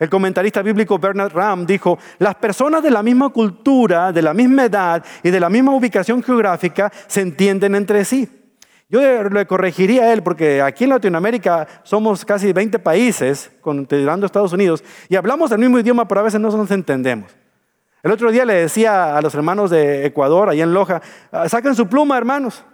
El 0.00 0.08
comentarista 0.08 0.62
bíblico 0.62 0.98
Bernard 0.98 1.34
Ram 1.34 1.66
dijo, 1.66 1.98
las 2.18 2.34
personas 2.36 2.82
de 2.82 2.90
la 2.90 3.02
misma 3.02 3.28
cultura, 3.28 4.12
de 4.12 4.22
la 4.22 4.32
misma 4.32 4.64
edad 4.64 5.04
y 5.22 5.28
de 5.28 5.38
la 5.38 5.50
misma 5.50 5.74
ubicación 5.74 6.22
geográfica 6.22 6.90
se 7.06 7.20
entienden 7.20 7.74
entre 7.74 8.06
sí. 8.06 8.26
Yo 8.88 9.00
le 9.24 9.46
corregiría 9.46 10.04
a 10.04 10.12
él 10.14 10.22
porque 10.22 10.62
aquí 10.62 10.84
en 10.84 10.90
Latinoamérica 10.90 11.68
somos 11.82 12.24
casi 12.24 12.50
20 12.50 12.78
países, 12.78 13.52
considerando 13.60 14.24
Estados 14.24 14.54
Unidos, 14.54 14.82
y 15.10 15.16
hablamos 15.16 15.52
el 15.52 15.58
mismo 15.58 15.78
idioma, 15.78 16.08
pero 16.08 16.22
a 16.22 16.24
veces 16.24 16.40
no 16.40 16.50
nos 16.50 16.70
entendemos. 16.70 17.36
El 18.02 18.10
otro 18.10 18.32
día 18.32 18.46
le 18.46 18.54
decía 18.54 19.18
a 19.18 19.20
los 19.20 19.34
hermanos 19.34 19.70
de 19.70 20.06
Ecuador, 20.06 20.48
allá 20.48 20.64
en 20.64 20.72
Loja, 20.72 21.02
saquen 21.46 21.74
su 21.74 21.86
pluma, 21.88 22.16
hermanos. 22.16 22.64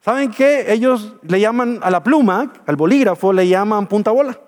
¿Saben 0.00 0.30
qué? 0.30 0.72
Ellos 0.72 1.14
le 1.22 1.40
llaman 1.40 1.80
a 1.82 1.90
la 1.90 2.02
pluma, 2.02 2.54
al 2.66 2.76
bolígrafo, 2.76 3.34
le 3.34 3.46
llaman 3.46 3.86
punta 3.86 4.10
bola. 4.10 4.38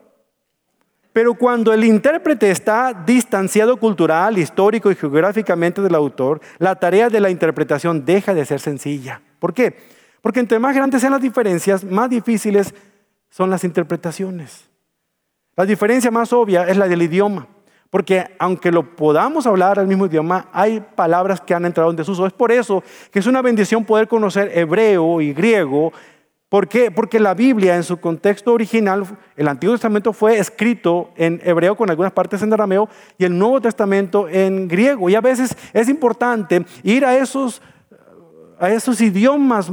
Pero 1.17 1.33
cuando 1.33 1.73
el 1.73 1.83
intérprete 1.83 2.51
está 2.51 2.93
distanciado 2.93 3.79
cultural, 3.79 4.37
histórico 4.37 4.91
y 4.91 4.95
geográficamente 4.95 5.81
del 5.81 5.95
autor, 5.95 6.43
la 6.59 6.75
tarea 6.75 7.09
de 7.09 7.21
la 7.21 7.31
interpretación 7.31 8.05
deja 8.05 8.35
de 8.35 8.45
ser 8.45 8.61
sencilla. 8.61 9.23
¿Por 9.39 9.55
qué? 9.55 9.79
Porque 10.21 10.41
entre 10.41 10.59
más 10.59 10.77
grandes 10.77 11.01
sean 11.01 11.15
las 11.15 11.23
diferencias, 11.23 11.85
más 11.85 12.11
difíciles 12.11 12.75
son 13.31 13.49
las 13.49 13.65
interpretaciones. 13.65 14.69
La 15.57 15.65
diferencia 15.65 16.11
más 16.11 16.35
obvia 16.35 16.69
es 16.69 16.77
la 16.77 16.87
del 16.87 17.01
idioma. 17.01 17.49
Porque 17.89 18.27
aunque 18.39 18.71
lo 18.71 18.95
podamos 18.95 19.47
hablar 19.47 19.79
al 19.79 19.87
mismo 19.87 20.05
idioma, 20.05 20.50
hay 20.52 20.81
palabras 20.81 21.41
que 21.41 21.55
han 21.55 21.65
entrado 21.65 21.89
en 21.89 21.97
desuso. 21.97 22.26
Es 22.26 22.35
por 22.35 22.52
eso 22.52 22.85
que 23.11 23.21
es 23.21 23.26
una 23.26 23.41
bendición 23.41 23.87
poder 23.87 24.07
conocer 24.07 24.50
hebreo 24.55 25.23
y 25.23 25.33
griego 25.33 25.95
¿Por 26.49 26.69
qué? 26.69 26.93
Porque 26.93 27.19
la 27.19 27.35
Biblia 27.35 27.75
en 27.75 27.82
su 27.82 27.99
contexto 27.99 28.52
original, 28.52 29.04
el 29.37 29.49
Antiguo 29.49 29.75
Testamento 29.75 30.13
fue 30.13 30.39
escrito 30.39 31.11
en 31.17 31.41
hebreo 31.43 31.76
con 31.76 31.91
algunas 31.91 32.13
partes 32.13 32.41
en 32.41 32.52
arameo 32.52 32.89
y 33.19 33.25
el 33.25 33.37
Nuevo 33.37 33.61
Testamento 33.61 34.28
en 34.28 34.69
griego. 34.69 35.11
Y 35.11 35.17
a 35.17 35.21
veces 35.21 35.56
es 35.73 35.89
importante 35.89 36.65
ir 36.85 37.04
a 37.04 37.17
esos, 37.19 37.61
idiomas 39.00 39.69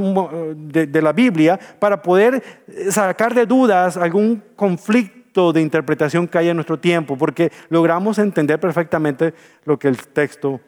de, 0.55 0.88
de 0.88 1.01
la 1.01 1.13
Biblia 1.13 1.59
para 1.77 2.01
poder 2.01 2.43
sacar 2.89 3.36
de 3.36 3.45
dudas 3.45 3.95
algún 3.95 4.43
conflicto 4.55 5.53
de 5.53 5.62
interpretación 5.62 6.27
que 6.27 6.39
haya 6.39 6.51
en 6.51 6.57
nuestro 6.57 6.79
tiempo, 6.79 7.17
porque 7.17 7.51
logramos 7.69 8.17
entender 8.17 8.59
perfectamente 8.59 9.36
lo 9.65 9.77
que 9.77 9.89
el 9.89 9.97
texto 10.07 10.59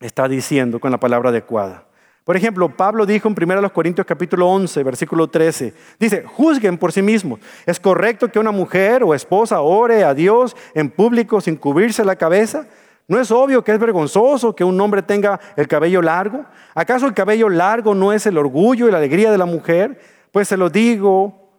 está 0.00 0.28
diciendo 0.28 0.78
con 0.78 0.92
la 0.92 0.98
palabra 0.98 1.30
adecuada. 1.30 1.86
Por 2.24 2.36
ejemplo, 2.36 2.68
Pablo 2.68 3.04
dijo 3.04 3.28
en 3.28 3.34
1 3.50 3.72
Corintios 3.72 4.06
capítulo 4.06 4.48
11, 4.48 4.84
versículo 4.84 5.28
13, 5.28 5.74
dice, 5.98 6.22
juzguen 6.24 6.78
por 6.78 6.92
sí 6.92 7.02
mismos. 7.02 7.40
¿Es 7.66 7.80
correcto 7.80 8.30
que 8.30 8.38
una 8.38 8.52
mujer 8.52 9.02
o 9.02 9.12
esposa 9.12 9.60
ore 9.60 10.04
a 10.04 10.14
Dios 10.14 10.56
en 10.74 10.88
público 10.88 11.40
sin 11.40 11.56
cubrirse 11.56 12.04
la 12.04 12.14
cabeza? 12.14 12.66
¿No 13.08 13.18
es 13.20 13.32
obvio 13.32 13.64
que 13.64 13.72
es 13.72 13.78
vergonzoso 13.80 14.54
que 14.54 14.62
un 14.62 14.80
hombre 14.80 15.02
tenga 15.02 15.40
el 15.56 15.66
cabello 15.66 16.00
largo? 16.00 16.44
¿Acaso 16.74 17.06
el 17.06 17.14
cabello 17.14 17.48
largo 17.48 17.92
no 17.94 18.12
es 18.12 18.24
el 18.26 18.38
orgullo 18.38 18.86
y 18.86 18.92
la 18.92 18.98
alegría 18.98 19.32
de 19.32 19.38
la 19.38 19.44
mujer? 19.44 20.00
Pues 20.30 20.46
se 20.46 20.56
lo 20.56 20.70
digo, 20.70 21.50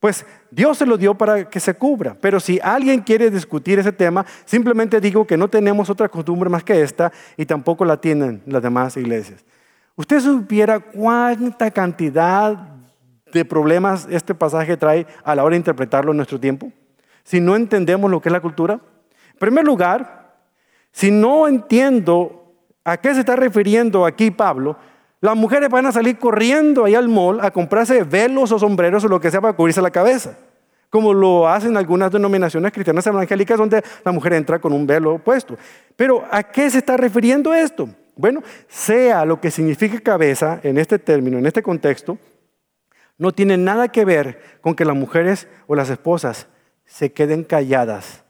pues 0.00 0.26
Dios 0.50 0.76
se 0.76 0.84
lo 0.84 0.98
dio 0.98 1.14
para 1.14 1.48
que 1.48 1.60
se 1.60 1.72
cubra. 1.72 2.14
Pero 2.20 2.40
si 2.40 2.60
alguien 2.62 3.00
quiere 3.00 3.30
discutir 3.30 3.78
ese 3.78 3.92
tema, 3.92 4.26
simplemente 4.44 5.00
digo 5.00 5.26
que 5.26 5.38
no 5.38 5.48
tenemos 5.48 5.88
otra 5.88 6.10
costumbre 6.10 6.50
más 6.50 6.62
que 6.62 6.82
esta 6.82 7.10
y 7.38 7.46
tampoco 7.46 7.86
la 7.86 7.98
tienen 7.98 8.42
las 8.44 8.62
demás 8.62 8.98
iglesias. 8.98 9.42
Usted 10.00 10.20
supiera 10.20 10.80
cuánta 10.80 11.70
cantidad 11.70 12.56
de 13.34 13.44
problemas 13.44 14.08
este 14.10 14.34
pasaje 14.34 14.78
trae 14.78 15.06
a 15.22 15.34
la 15.34 15.44
hora 15.44 15.52
de 15.52 15.58
interpretarlo 15.58 16.12
en 16.12 16.16
nuestro 16.16 16.40
tiempo, 16.40 16.72
si 17.22 17.38
no 17.38 17.54
entendemos 17.54 18.10
lo 18.10 18.18
que 18.18 18.30
es 18.30 18.32
la 18.32 18.40
cultura. 18.40 18.80
En 19.34 19.38
primer 19.38 19.66
lugar, 19.66 20.38
si 20.90 21.10
no 21.10 21.46
entiendo 21.46 22.54
a 22.82 22.96
qué 22.96 23.12
se 23.12 23.20
está 23.20 23.36
refiriendo 23.36 24.06
aquí 24.06 24.30
Pablo, 24.30 24.78
las 25.20 25.36
mujeres 25.36 25.68
van 25.68 25.84
a 25.84 25.92
salir 25.92 26.16
corriendo 26.16 26.86
ahí 26.86 26.94
al 26.94 27.10
mall 27.10 27.38
a 27.42 27.50
comprarse 27.50 28.02
velos 28.02 28.52
o 28.52 28.58
sombreros 28.58 29.04
o 29.04 29.08
lo 29.08 29.20
que 29.20 29.30
sea 29.30 29.42
para 29.42 29.52
cubrirse 29.52 29.82
la 29.82 29.90
cabeza, 29.90 30.34
como 30.88 31.12
lo 31.12 31.46
hacen 31.46 31.76
algunas 31.76 32.10
denominaciones 32.10 32.72
cristianas 32.72 33.06
evangélicas 33.06 33.58
donde 33.58 33.84
la 34.02 34.12
mujer 34.12 34.32
entra 34.32 34.60
con 34.60 34.72
un 34.72 34.86
velo 34.86 35.18
puesto. 35.18 35.58
Pero 35.94 36.24
¿a 36.30 36.42
qué 36.42 36.70
se 36.70 36.78
está 36.78 36.96
refiriendo 36.96 37.52
esto? 37.52 37.90
Bueno, 38.20 38.42
sea 38.68 39.24
lo 39.24 39.40
que 39.40 39.50
signifique 39.50 40.02
cabeza 40.02 40.60
en 40.62 40.76
este 40.76 40.98
término, 40.98 41.38
en 41.38 41.46
este 41.46 41.62
contexto, 41.62 42.18
no 43.16 43.32
tiene 43.32 43.56
nada 43.56 43.88
que 43.88 44.04
ver 44.04 44.58
con 44.60 44.74
que 44.74 44.84
las 44.84 44.94
mujeres 44.94 45.48
o 45.66 45.74
las 45.74 45.88
esposas 45.88 46.46
se 46.84 47.12
queden 47.12 47.44
calladas 47.44 48.24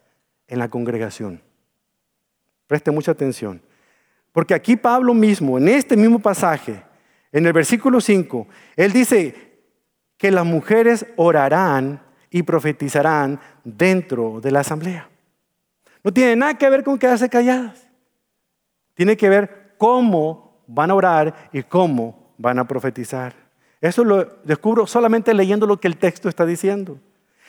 en 0.46 0.60
la 0.60 0.68
congregación. 0.68 1.42
Preste 2.68 2.92
mucha 2.92 3.10
atención. 3.10 3.62
Porque 4.30 4.54
aquí 4.54 4.76
Pablo 4.76 5.12
mismo, 5.12 5.58
en 5.58 5.66
este 5.66 5.96
mismo 5.96 6.20
pasaje, 6.20 6.84
en 7.32 7.46
el 7.46 7.52
versículo 7.52 8.00
5, 8.00 8.46
él 8.76 8.92
dice 8.92 9.58
que 10.16 10.30
las 10.30 10.46
mujeres 10.46 11.04
orarán 11.16 12.00
y 12.30 12.44
profetizarán 12.44 13.40
dentro 13.64 14.40
de 14.40 14.52
la 14.52 14.60
asamblea. 14.60 15.08
No 16.04 16.12
tiene 16.12 16.36
nada 16.36 16.54
que 16.56 16.70
ver 16.70 16.84
con 16.84 16.96
quedarse 16.96 17.28
calladas. 17.28 17.88
Tiene 18.94 19.16
que 19.16 19.28
ver 19.28 19.59
cómo 19.80 20.62
van 20.66 20.90
a 20.90 20.94
orar 20.94 21.48
y 21.54 21.62
cómo 21.62 22.34
van 22.36 22.58
a 22.58 22.68
profetizar. 22.68 23.34
Eso 23.80 24.04
lo 24.04 24.24
descubro 24.44 24.86
solamente 24.86 25.32
leyendo 25.32 25.66
lo 25.66 25.80
que 25.80 25.88
el 25.88 25.96
texto 25.96 26.28
está 26.28 26.44
diciendo. 26.44 26.98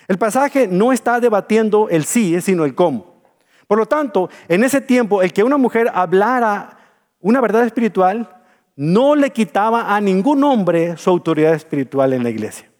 El 0.08 0.18
pasaje 0.18 0.66
no 0.66 0.94
está 0.94 1.20
debatiendo 1.20 1.90
el 1.90 2.06
sí, 2.06 2.40
sino 2.40 2.64
el 2.64 2.74
cómo. 2.74 3.22
Por 3.68 3.78
lo 3.78 3.86
tanto, 3.86 4.30
en 4.48 4.64
ese 4.64 4.80
tiempo, 4.80 5.22
el 5.22 5.34
que 5.34 5.44
una 5.44 5.58
mujer 5.58 5.92
hablara 5.94 6.78
una 7.20 7.42
verdad 7.42 7.66
espiritual 7.66 8.30
no 8.78 9.14
le 9.14 9.32
quitaba 9.32 9.94
a 9.94 10.00
ningún 10.00 10.42
hombre 10.46 10.96
su 10.96 11.10
autoridad 11.10 11.54
espiritual 11.54 12.14
en 12.14 12.24
la 12.24 12.30
iglesia. 12.30 12.72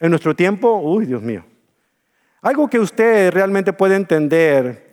En 0.00 0.08
nuestro 0.08 0.34
tiempo, 0.34 0.78
uy, 0.78 1.04
Dios 1.04 1.20
mío. 1.20 1.44
Algo 2.40 2.68
que 2.68 2.80
usted 2.80 3.30
realmente 3.34 3.74
puede 3.74 3.96
entender 3.96 4.85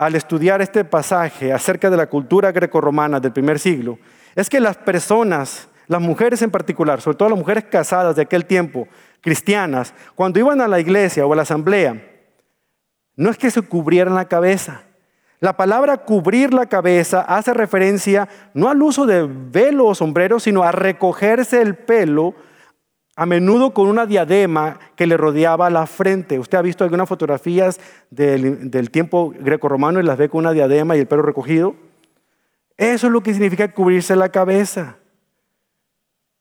al 0.00 0.14
estudiar 0.14 0.62
este 0.62 0.82
pasaje 0.86 1.52
acerca 1.52 1.90
de 1.90 1.96
la 1.98 2.06
cultura 2.06 2.52
grecorromana 2.52 3.20
del 3.20 3.32
primer 3.32 3.58
siglo 3.58 3.98
es 4.34 4.48
que 4.48 4.58
las 4.58 4.78
personas, 4.78 5.68
las 5.88 6.00
mujeres 6.00 6.40
en 6.40 6.50
particular, 6.50 7.02
sobre 7.02 7.18
todo 7.18 7.28
las 7.28 7.38
mujeres 7.38 7.64
casadas 7.64 8.16
de 8.16 8.22
aquel 8.22 8.46
tiempo, 8.46 8.88
cristianas, 9.20 9.92
cuando 10.14 10.40
iban 10.40 10.62
a 10.62 10.68
la 10.68 10.80
iglesia 10.80 11.26
o 11.26 11.32
a 11.34 11.36
la 11.36 11.42
asamblea, 11.42 12.02
no 13.14 13.28
es 13.28 13.36
que 13.36 13.50
se 13.50 13.60
cubrieran 13.60 14.14
la 14.14 14.24
cabeza. 14.24 14.84
La 15.38 15.58
palabra 15.58 15.98
cubrir 15.98 16.54
la 16.54 16.64
cabeza 16.64 17.20
hace 17.20 17.52
referencia 17.52 18.26
no 18.54 18.70
al 18.70 18.82
uso 18.82 19.04
de 19.04 19.28
velo 19.28 19.84
o 19.84 19.94
sombrero, 19.94 20.40
sino 20.40 20.62
a 20.62 20.72
recogerse 20.72 21.60
el 21.60 21.74
pelo 21.74 22.34
a 23.20 23.26
menudo 23.26 23.74
con 23.74 23.86
una 23.86 24.06
diadema 24.06 24.78
que 24.96 25.06
le 25.06 25.18
rodeaba 25.18 25.68
la 25.68 25.86
frente. 25.86 26.38
Usted 26.38 26.56
ha 26.56 26.62
visto 26.62 26.84
algunas 26.84 27.06
fotografías 27.06 27.78
del, 28.08 28.70
del 28.70 28.90
tiempo 28.90 29.34
greco-romano 29.38 30.00
y 30.00 30.04
las 30.04 30.16
ve 30.16 30.30
con 30.30 30.38
una 30.38 30.52
diadema 30.52 30.96
y 30.96 31.00
el 31.00 31.06
pelo 31.06 31.20
recogido. 31.20 31.74
Eso 32.78 33.08
es 33.08 33.12
lo 33.12 33.22
que 33.22 33.34
significa 33.34 33.70
cubrirse 33.74 34.16
la 34.16 34.30
cabeza. 34.30 34.96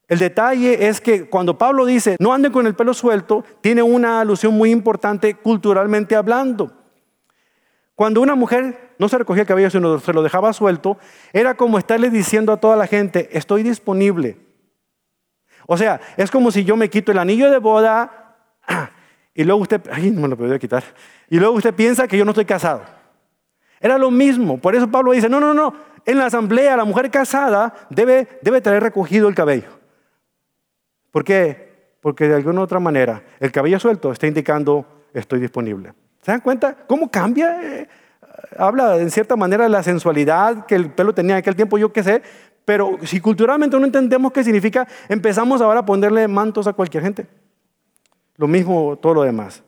El 0.07 0.19
detalle 0.19 0.87
es 0.87 1.01
que 1.01 1.27
cuando 1.27 1.57
Pablo 1.57 1.85
dice, 1.85 2.15
no 2.17 2.31
anden 2.31 2.53
con 2.53 2.65
el 2.65 2.75
pelo 2.75 2.93
suelto, 2.93 3.43
tiene 3.59 3.83
una 3.83 4.21
alusión 4.21 4.53
muy 4.53 4.71
importante 4.71 5.33
culturalmente 5.33 6.15
hablando. 6.15 6.71
Cuando 7.93 8.21
una 8.21 8.35
mujer 8.35 8.93
no 8.99 9.09
se 9.09 9.17
recogía 9.17 9.41
el 9.41 9.47
cabello, 9.47 9.69
sino 9.69 9.99
se 9.99 10.13
lo 10.13 10.23
dejaba 10.23 10.53
suelto, 10.53 10.97
era 11.33 11.55
como 11.55 11.77
estarle 11.77 12.09
diciendo 12.09 12.53
a 12.53 12.57
toda 12.61 12.77
la 12.77 12.87
gente, 12.87 13.27
estoy 13.33 13.63
disponible. 13.63 14.47
O 15.71 15.77
sea, 15.77 16.01
es 16.17 16.31
como 16.31 16.49
si 16.49 16.63
yo 16.63 16.75
me 16.75 16.89
quito 16.89 17.11
el 17.11 17.19
anillo 17.19 17.51
de 17.51 17.59
boda 17.59 18.33
y 19.35 19.43
luego 19.43 19.61
usted, 19.61 19.79
ay, 19.91 20.09
no 20.09 20.21
me 20.21 20.27
lo 20.27 20.35
podía 20.35 20.57
quitar, 20.57 20.83
y 21.29 21.37
luego 21.37 21.53
usted 21.53 21.75
piensa 21.75 22.07
que 22.07 22.17
yo 22.17 22.25
no 22.25 22.31
estoy 22.31 22.45
casado. 22.45 22.81
Era 23.79 23.99
lo 23.99 24.09
mismo, 24.09 24.57
por 24.57 24.73
eso 24.73 24.89
Pablo 24.89 25.11
dice, 25.11 25.29
no, 25.29 25.39
no, 25.39 25.53
no, 25.53 25.71
en 26.07 26.17
la 26.17 26.25
asamblea 26.25 26.75
la 26.75 26.85
mujer 26.85 27.11
casada 27.11 27.71
debe, 27.91 28.27
debe 28.41 28.61
traer 28.61 28.81
recogido 28.81 29.27
el 29.27 29.35
cabello. 29.35 29.67
¿Por 31.11 31.23
qué? 31.23 31.93
Porque 32.01 32.27
de 32.27 32.33
alguna 32.33 32.61
otra 32.61 32.79
manera 32.79 33.21
el 33.39 33.51
cabello 33.51 33.79
suelto 33.79 34.11
está 34.11 34.25
indicando 34.25 34.87
estoy 35.13 35.39
disponible. 35.39 35.93
¿Se 36.23 36.31
dan 36.31 36.41
cuenta 36.41 36.75
cómo 36.87 37.11
cambia? 37.11 37.61
Eh, 37.61 37.87
habla 38.57 38.97
en 38.97 39.11
cierta 39.11 39.35
manera 39.35 39.65
de 39.65 39.69
la 39.69 39.83
sensualidad 39.83 40.65
que 40.65 40.73
el 40.73 40.89
pelo 40.89 41.13
tenía 41.13 41.35
en 41.35 41.39
aquel 41.39 41.55
tiempo, 41.55 41.77
yo 41.77 41.93
qué 41.93 42.01
sé, 42.01 42.23
pero 42.69 42.99
si 43.01 43.19
culturalmente 43.19 43.79
no 43.79 43.83
entendemos 43.83 44.31
qué 44.31 44.43
significa, 44.43 44.87
empezamos 45.07 45.59
ahora 45.59 45.79
a 45.79 45.85
ponerle 45.87 46.27
mantos 46.27 46.67
a 46.67 46.73
cualquier 46.73 47.01
gente. 47.01 47.25
Lo 48.37 48.47
mismo 48.47 48.95
todo 48.95 49.15
lo 49.15 49.23
demás. 49.23 49.63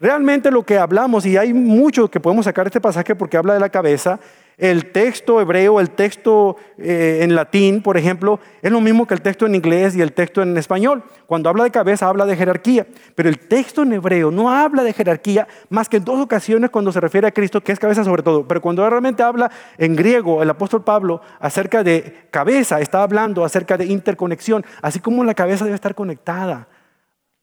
Realmente 0.00 0.50
lo 0.50 0.62
que 0.62 0.78
hablamos, 0.78 1.26
y 1.26 1.36
hay 1.36 1.52
mucho 1.52 2.08
que 2.08 2.20
podemos 2.20 2.44
sacar 2.44 2.64
de 2.64 2.68
este 2.68 2.80
pasaje 2.80 3.16
porque 3.16 3.36
habla 3.36 3.54
de 3.54 3.60
la 3.60 3.68
cabeza, 3.68 4.20
el 4.58 4.90
texto 4.90 5.40
hebreo, 5.40 5.78
el 5.78 5.90
texto 5.90 6.56
eh, 6.78 7.20
en 7.22 7.36
latín, 7.36 7.80
por 7.80 7.96
ejemplo, 7.96 8.40
es 8.60 8.72
lo 8.72 8.80
mismo 8.80 9.06
que 9.06 9.14
el 9.14 9.22
texto 9.22 9.46
en 9.46 9.54
inglés 9.54 9.94
y 9.94 10.02
el 10.02 10.12
texto 10.12 10.42
en 10.42 10.56
español. 10.56 11.04
Cuando 11.26 11.48
habla 11.48 11.62
de 11.62 11.70
cabeza, 11.70 12.08
habla 12.08 12.26
de 12.26 12.36
jerarquía. 12.36 12.84
Pero 13.14 13.28
el 13.28 13.38
texto 13.38 13.82
en 13.82 13.92
hebreo 13.92 14.32
no 14.32 14.50
habla 14.50 14.82
de 14.82 14.92
jerarquía 14.92 15.46
más 15.68 15.88
que 15.88 15.98
en 15.98 16.04
dos 16.04 16.18
ocasiones 16.18 16.70
cuando 16.70 16.90
se 16.90 17.00
refiere 17.00 17.28
a 17.28 17.30
Cristo, 17.30 17.60
que 17.60 17.70
es 17.70 17.78
cabeza 17.78 18.02
sobre 18.02 18.24
todo. 18.24 18.48
Pero 18.48 18.60
cuando 18.60 18.88
realmente 18.88 19.22
habla 19.22 19.48
en 19.78 19.94
griego, 19.94 20.42
el 20.42 20.50
apóstol 20.50 20.82
Pablo, 20.82 21.20
acerca 21.38 21.84
de 21.84 22.26
cabeza, 22.32 22.80
está 22.80 23.04
hablando 23.04 23.44
acerca 23.44 23.76
de 23.76 23.86
interconexión. 23.86 24.66
Así 24.82 24.98
como 24.98 25.22
la 25.22 25.34
cabeza 25.34 25.66
debe 25.66 25.76
estar 25.76 25.94
conectada 25.94 26.66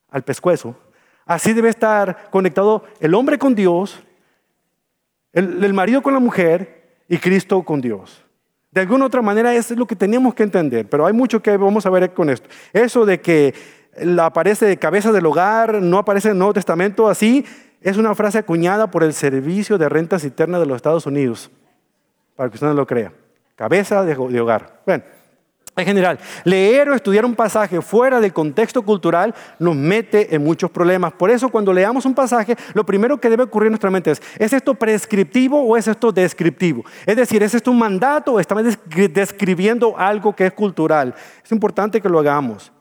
al 0.09 0.23
pescuezo, 0.23 0.75
así 1.25 1.53
debe 1.53 1.69
estar 1.69 2.29
conectado 2.29 2.83
el 2.99 3.13
hombre 3.13 3.37
con 3.37 3.55
Dios, 3.55 4.03
el, 5.33 5.73
marido 5.73 6.01
con 6.01 6.13
la 6.13 6.19
mujer 6.19 7.01
y 7.09 7.17
Cristo 7.17 7.63
con 7.63 7.81
Dios. 7.81 8.23
De 8.71 8.81
alguna 8.81 9.05
otra 9.05 9.21
manera, 9.21 9.53
eso 9.53 9.73
es 9.73 9.79
lo 9.79 9.85
que 9.85 9.95
tenemos 9.95 10.33
que 10.33 10.43
entender, 10.43 10.87
pero 10.87 11.05
hay 11.05 11.13
mucho 11.13 11.41
que 11.41 11.55
vamos 11.57 11.85
a 11.85 11.89
ver 11.89 12.13
con 12.13 12.29
esto. 12.29 12.49
Eso 12.73 13.05
de 13.05 13.19
que 13.21 13.53
aparece 14.19 14.65
de 14.65 14.77
cabeza 14.77 15.11
del 15.11 15.25
hogar, 15.25 15.81
no 15.81 15.97
aparece 15.97 16.27
en 16.27 16.33
el 16.33 16.39
Nuevo 16.39 16.53
Testamento 16.53 17.07
así, 17.07 17.45
es 17.81 17.97
una 17.97 18.15
frase 18.15 18.37
acuñada 18.37 18.91
por 18.91 19.03
el 19.03 19.13
Servicio 19.13 19.77
de 19.77 19.89
Rentas 19.89 20.23
Internas 20.23 20.59
de 20.59 20.65
los 20.65 20.75
Estados 20.75 21.05
Unidos, 21.05 21.51
para 22.35 22.49
que 22.49 22.55
usted 22.55 22.67
no 22.67 22.73
lo 22.73 22.87
crea. 22.87 23.13
Cabeza 23.55 24.03
de 24.03 24.39
hogar. 24.39 24.81
Bueno, 24.85 25.03
en 25.77 25.85
general, 25.85 26.19
leer 26.45 26.89
o 26.89 26.95
estudiar 26.95 27.25
un 27.25 27.35
pasaje 27.35 27.81
fuera 27.81 28.21
del 28.21 28.31
contexto 28.31 28.81
cultural 28.81 29.35
nos 29.59 29.75
mete 29.75 30.33
en 30.33 30.43
muchos 30.43 30.71
problemas. 30.71 31.13
Por 31.13 31.29
eso 31.29 31.49
cuando 31.49 31.73
leamos 31.73 32.05
un 32.05 32.15
pasaje, 32.15 32.55
lo 32.73 32.85
primero 32.85 33.19
que 33.19 33.29
debe 33.29 33.43
ocurrir 33.43 33.67
en 33.67 33.73
nuestra 33.73 33.89
mente 33.89 34.11
es, 34.11 34.21
¿es 34.39 34.53
esto 34.53 34.73
prescriptivo 34.73 35.61
o 35.61 35.75
es 35.75 35.87
esto 35.87 36.11
descriptivo? 36.11 36.85
Es 37.05 37.17
decir, 37.17 37.43
¿es 37.43 37.53
esto 37.53 37.71
un 37.71 37.79
mandato 37.79 38.33
o 38.33 38.39
estamos 38.39 38.63
describiendo 39.11 39.97
algo 39.97 40.33
que 40.33 40.45
es 40.45 40.53
cultural? 40.53 41.13
Es 41.43 41.51
importante 41.51 41.99
que 41.99 42.07
lo 42.07 42.19
hagamos. 42.19 42.71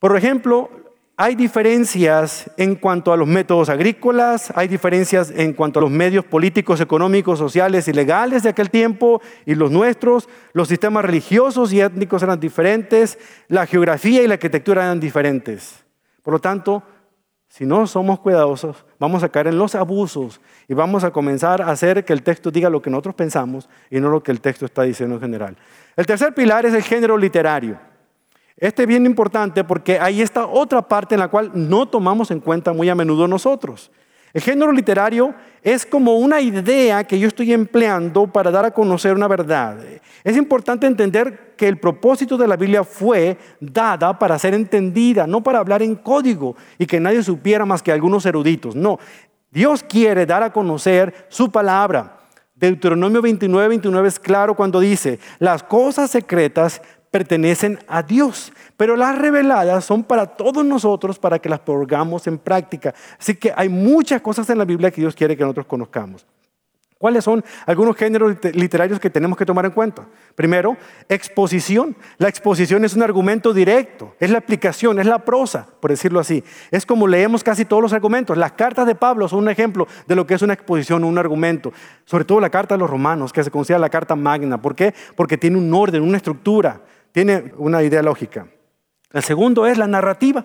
Por 0.00 0.16
ejemplo, 0.16 0.70
hay 1.16 1.36
diferencias 1.36 2.50
en 2.56 2.74
cuanto 2.74 3.12
a 3.12 3.16
los 3.16 3.28
métodos 3.28 3.68
agrícolas, 3.68 4.52
hay 4.56 4.66
diferencias 4.66 5.30
en 5.30 5.52
cuanto 5.52 5.78
a 5.78 5.82
los 5.82 5.90
medios 5.90 6.24
políticos, 6.24 6.80
económicos, 6.80 7.38
sociales 7.38 7.86
y 7.86 7.92
legales 7.92 8.42
de 8.42 8.48
aquel 8.48 8.68
tiempo 8.68 9.22
y 9.46 9.54
los 9.54 9.70
nuestros. 9.70 10.28
Los 10.52 10.66
sistemas 10.66 11.04
religiosos 11.04 11.72
y 11.72 11.80
étnicos 11.80 12.22
eran 12.24 12.40
diferentes, 12.40 13.18
la 13.46 13.66
geografía 13.66 14.22
y 14.22 14.26
la 14.26 14.34
arquitectura 14.34 14.82
eran 14.82 14.98
diferentes. 14.98 15.84
Por 16.22 16.34
lo 16.34 16.40
tanto, 16.40 16.82
si 17.46 17.64
no 17.64 17.86
somos 17.86 18.18
cuidadosos, 18.18 18.84
vamos 18.98 19.22
a 19.22 19.28
caer 19.28 19.46
en 19.46 19.58
los 19.58 19.76
abusos 19.76 20.40
y 20.66 20.74
vamos 20.74 21.04
a 21.04 21.12
comenzar 21.12 21.62
a 21.62 21.70
hacer 21.70 22.04
que 22.04 22.12
el 22.12 22.24
texto 22.24 22.50
diga 22.50 22.68
lo 22.68 22.82
que 22.82 22.90
nosotros 22.90 23.14
pensamos 23.14 23.68
y 23.88 24.00
no 24.00 24.08
lo 24.08 24.20
que 24.20 24.32
el 24.32 24.40
texto 24.40 24.66
está 24.66 24.82
diciendo 24.82 25.14
en 25.14 25.20
general. 25.20 25.56
El 25.94 26.06
tercer 26.06 26.34
pilar 26.34 26.66
es 26.66 26.74
el 26.74 26.82
género 26.82 27.16
literario. 27.16 27.78
Este 28.56 28.82
es 28.82 28.88
bien 28.88 29.04
importante 29.04 29.64
porque 29.64 29.98
ahí 29.98 30.22
está 30.22 30.46
otra 30.46 30.82
parte 30.82 31.14
en 31.14 31.20
la 31.20 31.28
cual 31.28 31.50
no 31.54 31.86
tomamos 31.86 32.30
en 32.30 32.40
cuenta 32.40 32.72
muy 32.72 32.88
a 32.88 32.94
menudo 32.94 33.26
nosotros. 33.26 33.90
El 34.32 34.42
género 34.42 34.72
literario 34.72 35.32
es 35.62 35.86
como 35.86 36.16
una 36.16 36.40
idea 36.40 37.04
que 37.04 37.18
yo 37.18 37.28
estoy 37.28 37.52
empleando 37.52 38.26
para 38.26 38.50
dar 38.50 38.64
a 38.64 38.72
conocer 38.72 39.14
una 39.14 39.28
verdad. 39.28 39.78
Es 40.24 40.36
importante 40.36 40.88
entender 40.88 41.54
que 41.56 41.68
el 41.68 41.78
propósito 41.78 42.36
de 42.36 42.48
la 42.48 42.56
Biblia 42.56 42.82
fue 42.82 43.38
dada 43.60 44.18
para 44.18 44.36
ser 44.38 44.54
entendida, 44.54 45.28
no 45.28 45.40
para 45.42 45.60
hablar 45.60 45.82
en 45.82 45.94
código 45.94 46.56
y 46.78 46.86
que 46.86 46.98
nadie 46.98 47.22
supiera 47.22 47.64
más 47.64 47.80
que 47.80 47.92
algunos 47.92 48.26
eruditos. 48.26 48.74
No, 48.74 48.98
Dios 49.52 49.84
quiere 49.84 50.26
dar 50.26 50.42
a 50.42 50.52
conocer 50.52 51.26
su 51.28 51.52
palabra. 51.52 52.18
Deuteronomio 52.56 53.20
29, 53.20 53.68
29 53.68 54.08
es 54.08 54.18
claro 54.18 54.54
cuando 54.54 54.80
dice, 54.80 55.18
las 55.38 55.62
cosas 55.62 56.10
secretas 56.10 56.82
pertenecen 57.14 57.78
a 57.86 58.02
Dios, 58.02 58.52
pero 58.76 58.96
las 58.96 59.16
reveladas 59.16 59.84
son 59.84 60.02
para 60.02 60.26
todos 60.26 60.64
nosotros 60.64 61.16
para 61.16 61.38
que 61.38 61.48
las 61.48 61.60
pongamos 61.60 62.26
en 62.26 62.38
práctica. 62.38 62.92
Así 63.16 63.36
que 63.36 63.52
hay 63.54 63.68
muchas 63.68 64.20
cosas 64.20 64.50
en 64.50 64.58
la 64.58 64.64
Biblia 64.64 64.90
que 64.90 65.00
Dios 65.00 65.14
quiere 65.14 65.36
que 65.36 65.44
nosotros 65.44 65.66
conozcamos. 65.66 66.26
¿Cuáles 66.98 67.22
son 67.22 67.44
algunos 67.66 67.94
géneros 67.96 68.36
literarios 68.54 68.98
que 68.98 69.10
tenemos 69.10 69.38
que 69.38 69.46
tomar 69.46 69.64
en 69.64 69.70
cuenta? 69.70 70.06
Primero, 70.34 70.76
exposición. 71.08 71.94
La 72.18 72.28
exposición 72.28 72.84
es 72.84 72.94
un 72.94 73.04
argumento 73.04 73.52
directo, 73.52 74.16
es 74.18 74.30
la 74.30 74.38
explicación, 74.38 74.98
es 74.98 75.06
la 75.06 75.20
prosa, 75.20 75.68
por 75.80 75.92
decirlo 75.92 76.18
así. 76.18 76.42
Es 76.72 76.84
como 76.84 77.06
leemos 77.06 77.44
casi 77.44 77.64
todos 77.64 77.80
los 77.80 77.92
argumentos. 77.92 78.36
Las 78.36 78.52
cartas 78.52 78.88
de 78.88 78.96
Pablo 78.96 79.28
son 79.28 79.38
un 79.40 79.50
ejemplo 79.50 79.86
de 80.08 80.16
lo 80.16 80.26
que 80.26 80.34
es 80.34 80.42
una 80.42 80.54
exposición, 80.54 81.04
un 81.04 81.16
argumento. 81.16 81.72
Sobre 82.06 82.24
todo 82.24 82.40
la 82.40 82.50
carta 82.50 82.74
de 82.74 82.80
los 82.80 82.90
romanos, 82.90 83.32
que 83.32 83.44
se 83.44 83.52
considera 83.52 83.78
la 83.78 83.88
carta 83.88 84.16
magna. 84.16 84.60
¿Por 84.60 84.74
qué? 84.74 84.92
Porque 85.14 85.38
tiene 85.38 85.58
un 85.58 85.72
orden, 85.72 86.02
una 86.02 86.16
estructura 86.16 86.80
tiene 87.14 87.52
una 87.58 87.80
idea 87.84 88.02
lógica. 88.02 88.48
El 89.12 89.22
segundo 89.22 89.68
es 89.68 89.78
la 89.78 89.86
narrativa. 89.86 90.44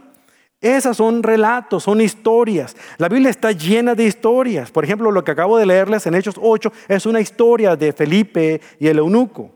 Esas 0.62 0.98
son 0.98 1.24
relatos, 1.24 1.82
son 1.82 2.00
historias. 2.00 2.78
La 3.00 3.10
Biblia 3.10 3.32
está 3.32 3.52
llena 3.52 3.96
de 3.96 4.04
historias. 4.04 4.70
Por 4.70 4.84
ejemplo, 4.84 5.10
lo 5.10 5.24
que 5.24 5.32
acabo 5.32 5.58
de 5.58 5.66
leerles 5.66 6.06
en 6.06 6.14
Hechos 6.14 6.36
8 6.40 6.72
es 6.88 7.08
una 7.08 7.22
historia 7.22 7.76
de 7.76 7.92
Felipe 7.92 8.62
y 8.80 8.86
el 8.86 9.00
eunuco. 9.00 9.50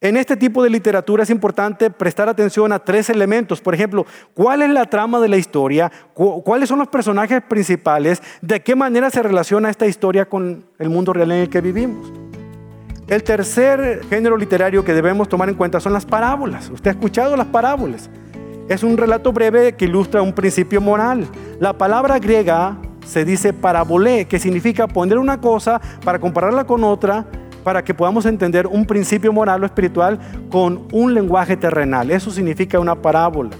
En 0.00 0.16
este 0.16 0.38
tipo 0.38 0.62
de 0.62 0.70
literatura 0.70 1.22
es 1.22 1.28
importante 1.28 1.90
prestar 1.90 2.30
atención 2.30 2.72
a 2.72 2.78
tres 2.78 3.10
elementos. 3.10 3.60
Por 3.60 3.74
ejemplo, 3.74 4.06
¿cuál 4.32 4.62
es 4.62 4.70
la 4.70 4.86
trama 4.86 5.20
de 5.20 5.28
la 5.28 5.36
historia? 5.36 5.92
¿Cuáles 6.14 6.66
son 6.66 6.78
los 6.78 6.88
personajes 6.88 7.42
principales? 7.42 8.22
¿De 8.40 8.62
qué 8.62 8.74
manera 8.74 9.10
se 9.10 9.22
relaciona 9.22 9.68
esta 9.68 9.86
historia 9.86 10.24
con 10.24 10.64
el 10.78 10.88
mundo 10.88 11.12
real 11.12 11.30
en 11.32 11.42
el 11.42 11.50
que 11.50 11.60
vivimos? 11.60 12.21
El 13.08 13.22
tercer 13.24 14.02
género 14.08 14.36
literario 14.36 14.84
que 14.84 14.94
debemos 14.94 15.28
tomar 15.28 15.48
en 15.48 15.54
cuenta 15.54 15.80
son 15.80 15.92
las 15.92 16.06
parábolas. 16.06 16.70
Usted 16.70 16.90
ha 16.90 16.94
escuchado 16.94 17.36
las 17.36 17.48
parábolas. 17.48 18.08
Es 18.68 18.82
un 18.82 18.96
relato 18.96 19.32
breve 19.32 19.72
que 19.72 19.86
ilustra 19.86 20.22
un 20.22 20.32
principio 20.32 20.80
moral. 20.80 21.26
La 21.58 21.76
palabra 21.76 22.18
griega 22.18 22.78
se 23.04 23.24
dice 23.24 23.52
parabolé, 23.52 24.26
que 24.26 24.38
significa 24.38 24.86
poner 24.86 25.18
una 25.18 25.40
cosa 25.40 25.80
para 26.04 26.20
compararla 26.20 26.64
con 26.64 26.84
otra, 26.84 27.26
para 27.64 27.84
que 27.84 27.92
podamos 27.92 28.24
entender 28.24 28.66
un 28.66 28.86
principio 28.86 29.32
moral 29.32 29.62
o 29.62 29.66
espiritual 29.66 30.18
con 30.50 30.86
un 30.92 31.12
lenguaje 31.12 31.56
terrenal. 31.56 32.10
Eso 32.10 32.30
significa 32.30 32.78
una 32.78 32.94
parábola. 32.94 33.50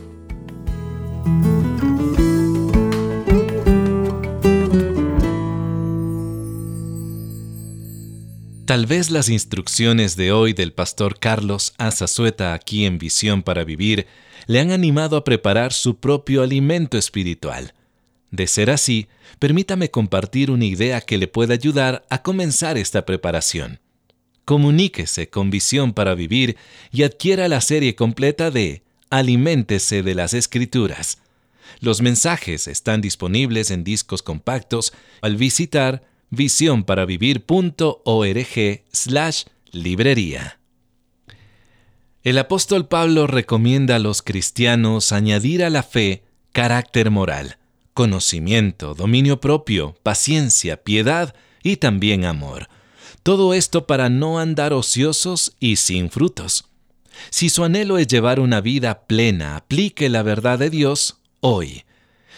Tal 8.72 8.87
vez 8.87 9.11
las 9.11 9.28
instrucciones 9.28 10.16
de 10.16 10.32
hoy 10.32 10.54
del 10.54 10.72
pastor 10.72 11.18
Carlos 11.18 11.74
Azazueta 11.76 12.54
aquí 12.54 12.87
en 12.87 12.96
Visión 12.96 13.42
para 13.42 13.64
Vivir 13.64 14.06
le 14.46 14.61
han 14.61 14.70
animado 14.70 15.18
a 15.18 15.24
preparar 15.24 15.74
su 15.74 15.98
propio 15.98 16.42
alimento 16.42 16.96
espiritual. 16.96 17.74
De 18.30 18.46
ser 18.46 18.70
así, 18.70 19.08
permítame 19.38 19.90
compartir 19.90 20.50
una 20.50 20.64
idea 20.64 21.02
que 21.02 21.18
le 21.18 21.28
pueda 21.28 21.52
ayudar 21.52 22.06
a 22.08 22.22
comenzar 22.22 22.78
esta 22.78 23.04
preparación. 23.04 23.78
Comuníquese 24.46 25.28
con 25.28 25.50
Visión 25.50 25.92
para 25.92 26.14
Vivir 26.14 26.56
y 26.90 27.02
adquiera 27.02 27.48
la 27.48 27.61
serie 27.61 27.94
completa 27.94 28.50
de 28.50 28.85
Aliméntese 29.11 30.02
de 30.02 30.14
las 30.14 30.32
Escrituras. 30.32 31.18
Los 31.80 32.00
mensajes 32.00 32.66
están 32.68 33.02
disponibles 33.02 33.70
en 33.70 33.85
discos 33.85 34.22
compactos 34.22 34.94
al 35.20 35.37
visitar 35.37 36.11
visionparavivir.org 36.32 38.84
slash 38.90 39.44
librería. 39.70 40.58
El 42.24 42.38
apóstol 42.38 42.88
Pablo 42.88 43.26
recomienda 43.26 43.96
a 43.96 43.98
los 43.98 44.22
cristianos 44.22 45.12
añadir 45.12 45.62
a 45.62 45.70
la 45.70 45.82
fe 45.82 46.24
carácter 46.52 47.10
moral, 47.10 47.58
conocimiento, 47.94 48.94
dominio 48.94 49.40
propio, 49.40 49.96
paciencia, 50.02 50.82
piedad 50.82 51.34
y 51.62 51.76
también 51.76 52.24
amor. 52.24 52.68
Todo 53.22 53.54
esto 53.54 53.86
para 53.86 54.08
no 54.08 54.38
andar 54.38 54.72
ociosos 54.72 55.54
y 55.60 55.76
sin 55.76 56.10
frutos. 56.10 56.64
Si 57.30 57.50
su 57.50 57.64
anhelo 57.64 57.98
es 57.98 58.06
llevar 58.06 58.40
una 58.40 58.60
vida 58.60 59.06
plena, 59.06 59.56
aplique 59.56 60.08
la 60.08 60.22
verdad 60.22 60.58
de 60.58 60.70
Dios 60.70 61.18
hoy. 61.40 61.84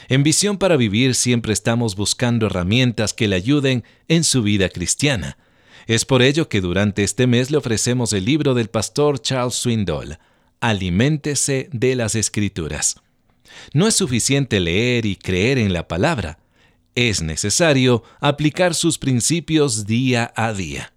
En 0.09 0.23
Visión 0.23 0.59
para 0.59 0.77
Vivir 0.77 1.15
siempre 1.15 1.53
estamos 1.53 1.97
buscando 1.97 2.47
herramientas 2.47 3.15
que 3.15 3.29
le 3.29 3.37
ayuden 3.37 3.85
en 4.09 4.25
su 4.25 4.43
vida 4.43 4.69
cristiana. 4.69 5.39
Es 5.87 6.05
por 6.05 6.23
ello 6.23 6.49
que 6.49 6.61
durante 6.61 7.05
este 7.05 7.27
mes 7.27 7.51
le 7.51 7.59
ofrecemos 7.59 8.13
el 8.13 8.25
libro 8.25 8.55
del 8.55 8.69
pastor 8.69 9.21
Charles 9.21 9.55
Swindoll, 9.55 10.19
Aliméntese 10.61 11.69
de 11.73 11.95
las 11.95 12.15
Escrituras. 12.15 12.97
No 13.73 13.87
es 13.87 13.95
suficiente 13.95 14.61
leer 14.61 15.07
y 15.07 15.17
creer 15.17 15.59
en 15.59 15.73
la 15.73 15.87
palabra, 15.87 16.39
es 16.95 17.23
necesario 17.23 18.03
aplicar 18.21 18.75
sus 18.75 18.99
principios 18.99 19.87
día 19.87 20.33
a 20.37 20.53
día. 20.53 20.93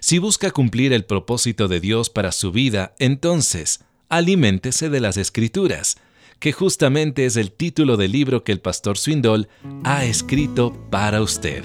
Si 0.00 0.18
busca 0.18 0.50
cumplir 0.50 0.92
el 0.92 1.04
propósito 1.04 1.68
de 1.68 1.80
Dios 1.80 2.10
para 2.10 2.32
su 2.32 2.52
vida, 2.52 2.94
entonces, 2.98 3.80
aliméntese 4.08 4.90
de 4.90 5.00
las 5.00 5.16
Escrituras, 5.16 5.98
que 6.40 6.52
justamente 6.52 7.26
es 7.26 7.36
el 7.36 7.52
título 7.52 7.96
del 7.96 8.10
libro 8.12 8.42
que 8.42 8.52
el 8.52 8.60
pastor 8.60 8.98
Swindoll 8.98 9.48
ha 9.84 10.06
escrito 10.06 10.72
para 10.90 11.22
usted. 11.22 11.62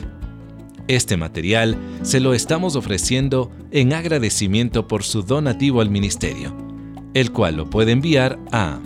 Este 0.88 1.18
material 1.18 1.76
se 2.04 2.20
lo 2.20 2.36
estamos 2.36 2.76
ofreciendo 2.76 3.52
en 3.72 3.94
agradecimiento 3.94 4.88
por 4.88 5.02
su 5.04 5.24
donativo 5.24 5.82
al 5.82 5.90
ministerio, 5.90 6.56
el 7.16 7.32
cual 7.32 7.56
lo 7.56 7.68
puede 7.70 7.94
enviar 7.94 8.38
a 8.52 8.80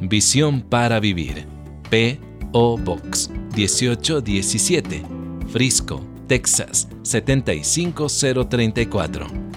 Visión 0.00 0.60
para 0.60 1.00
Vivir, 1.00 1.46
P.O. 1.90 2.78
Box 2.78 3.28
1817, 3.56 5.02
Frisco, 5.48 6.06
Texas 6.28 6.86
75034. 7.02 9.51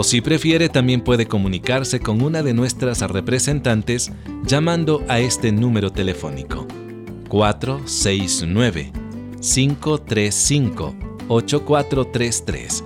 O 0.00 0.04
si 0.04 0.20
prefiere, 0.20 0.68
también 0.68 1.00
puede 1.00 1.26
comunicarse 1.26 1.98
con 1.98 2.22
una 2.22 2.44
de 2.44 2.54
nuestras 2.54 3.00
representantes 3.00 4.12
llamando 4.44 5.02
a 5.08 5.18
este 5.18 5.50
número 5.50 5.90
telefónico 5.90 6.68
469 7.28 8.92
535 9.40 10.94
8433 11.26 12.84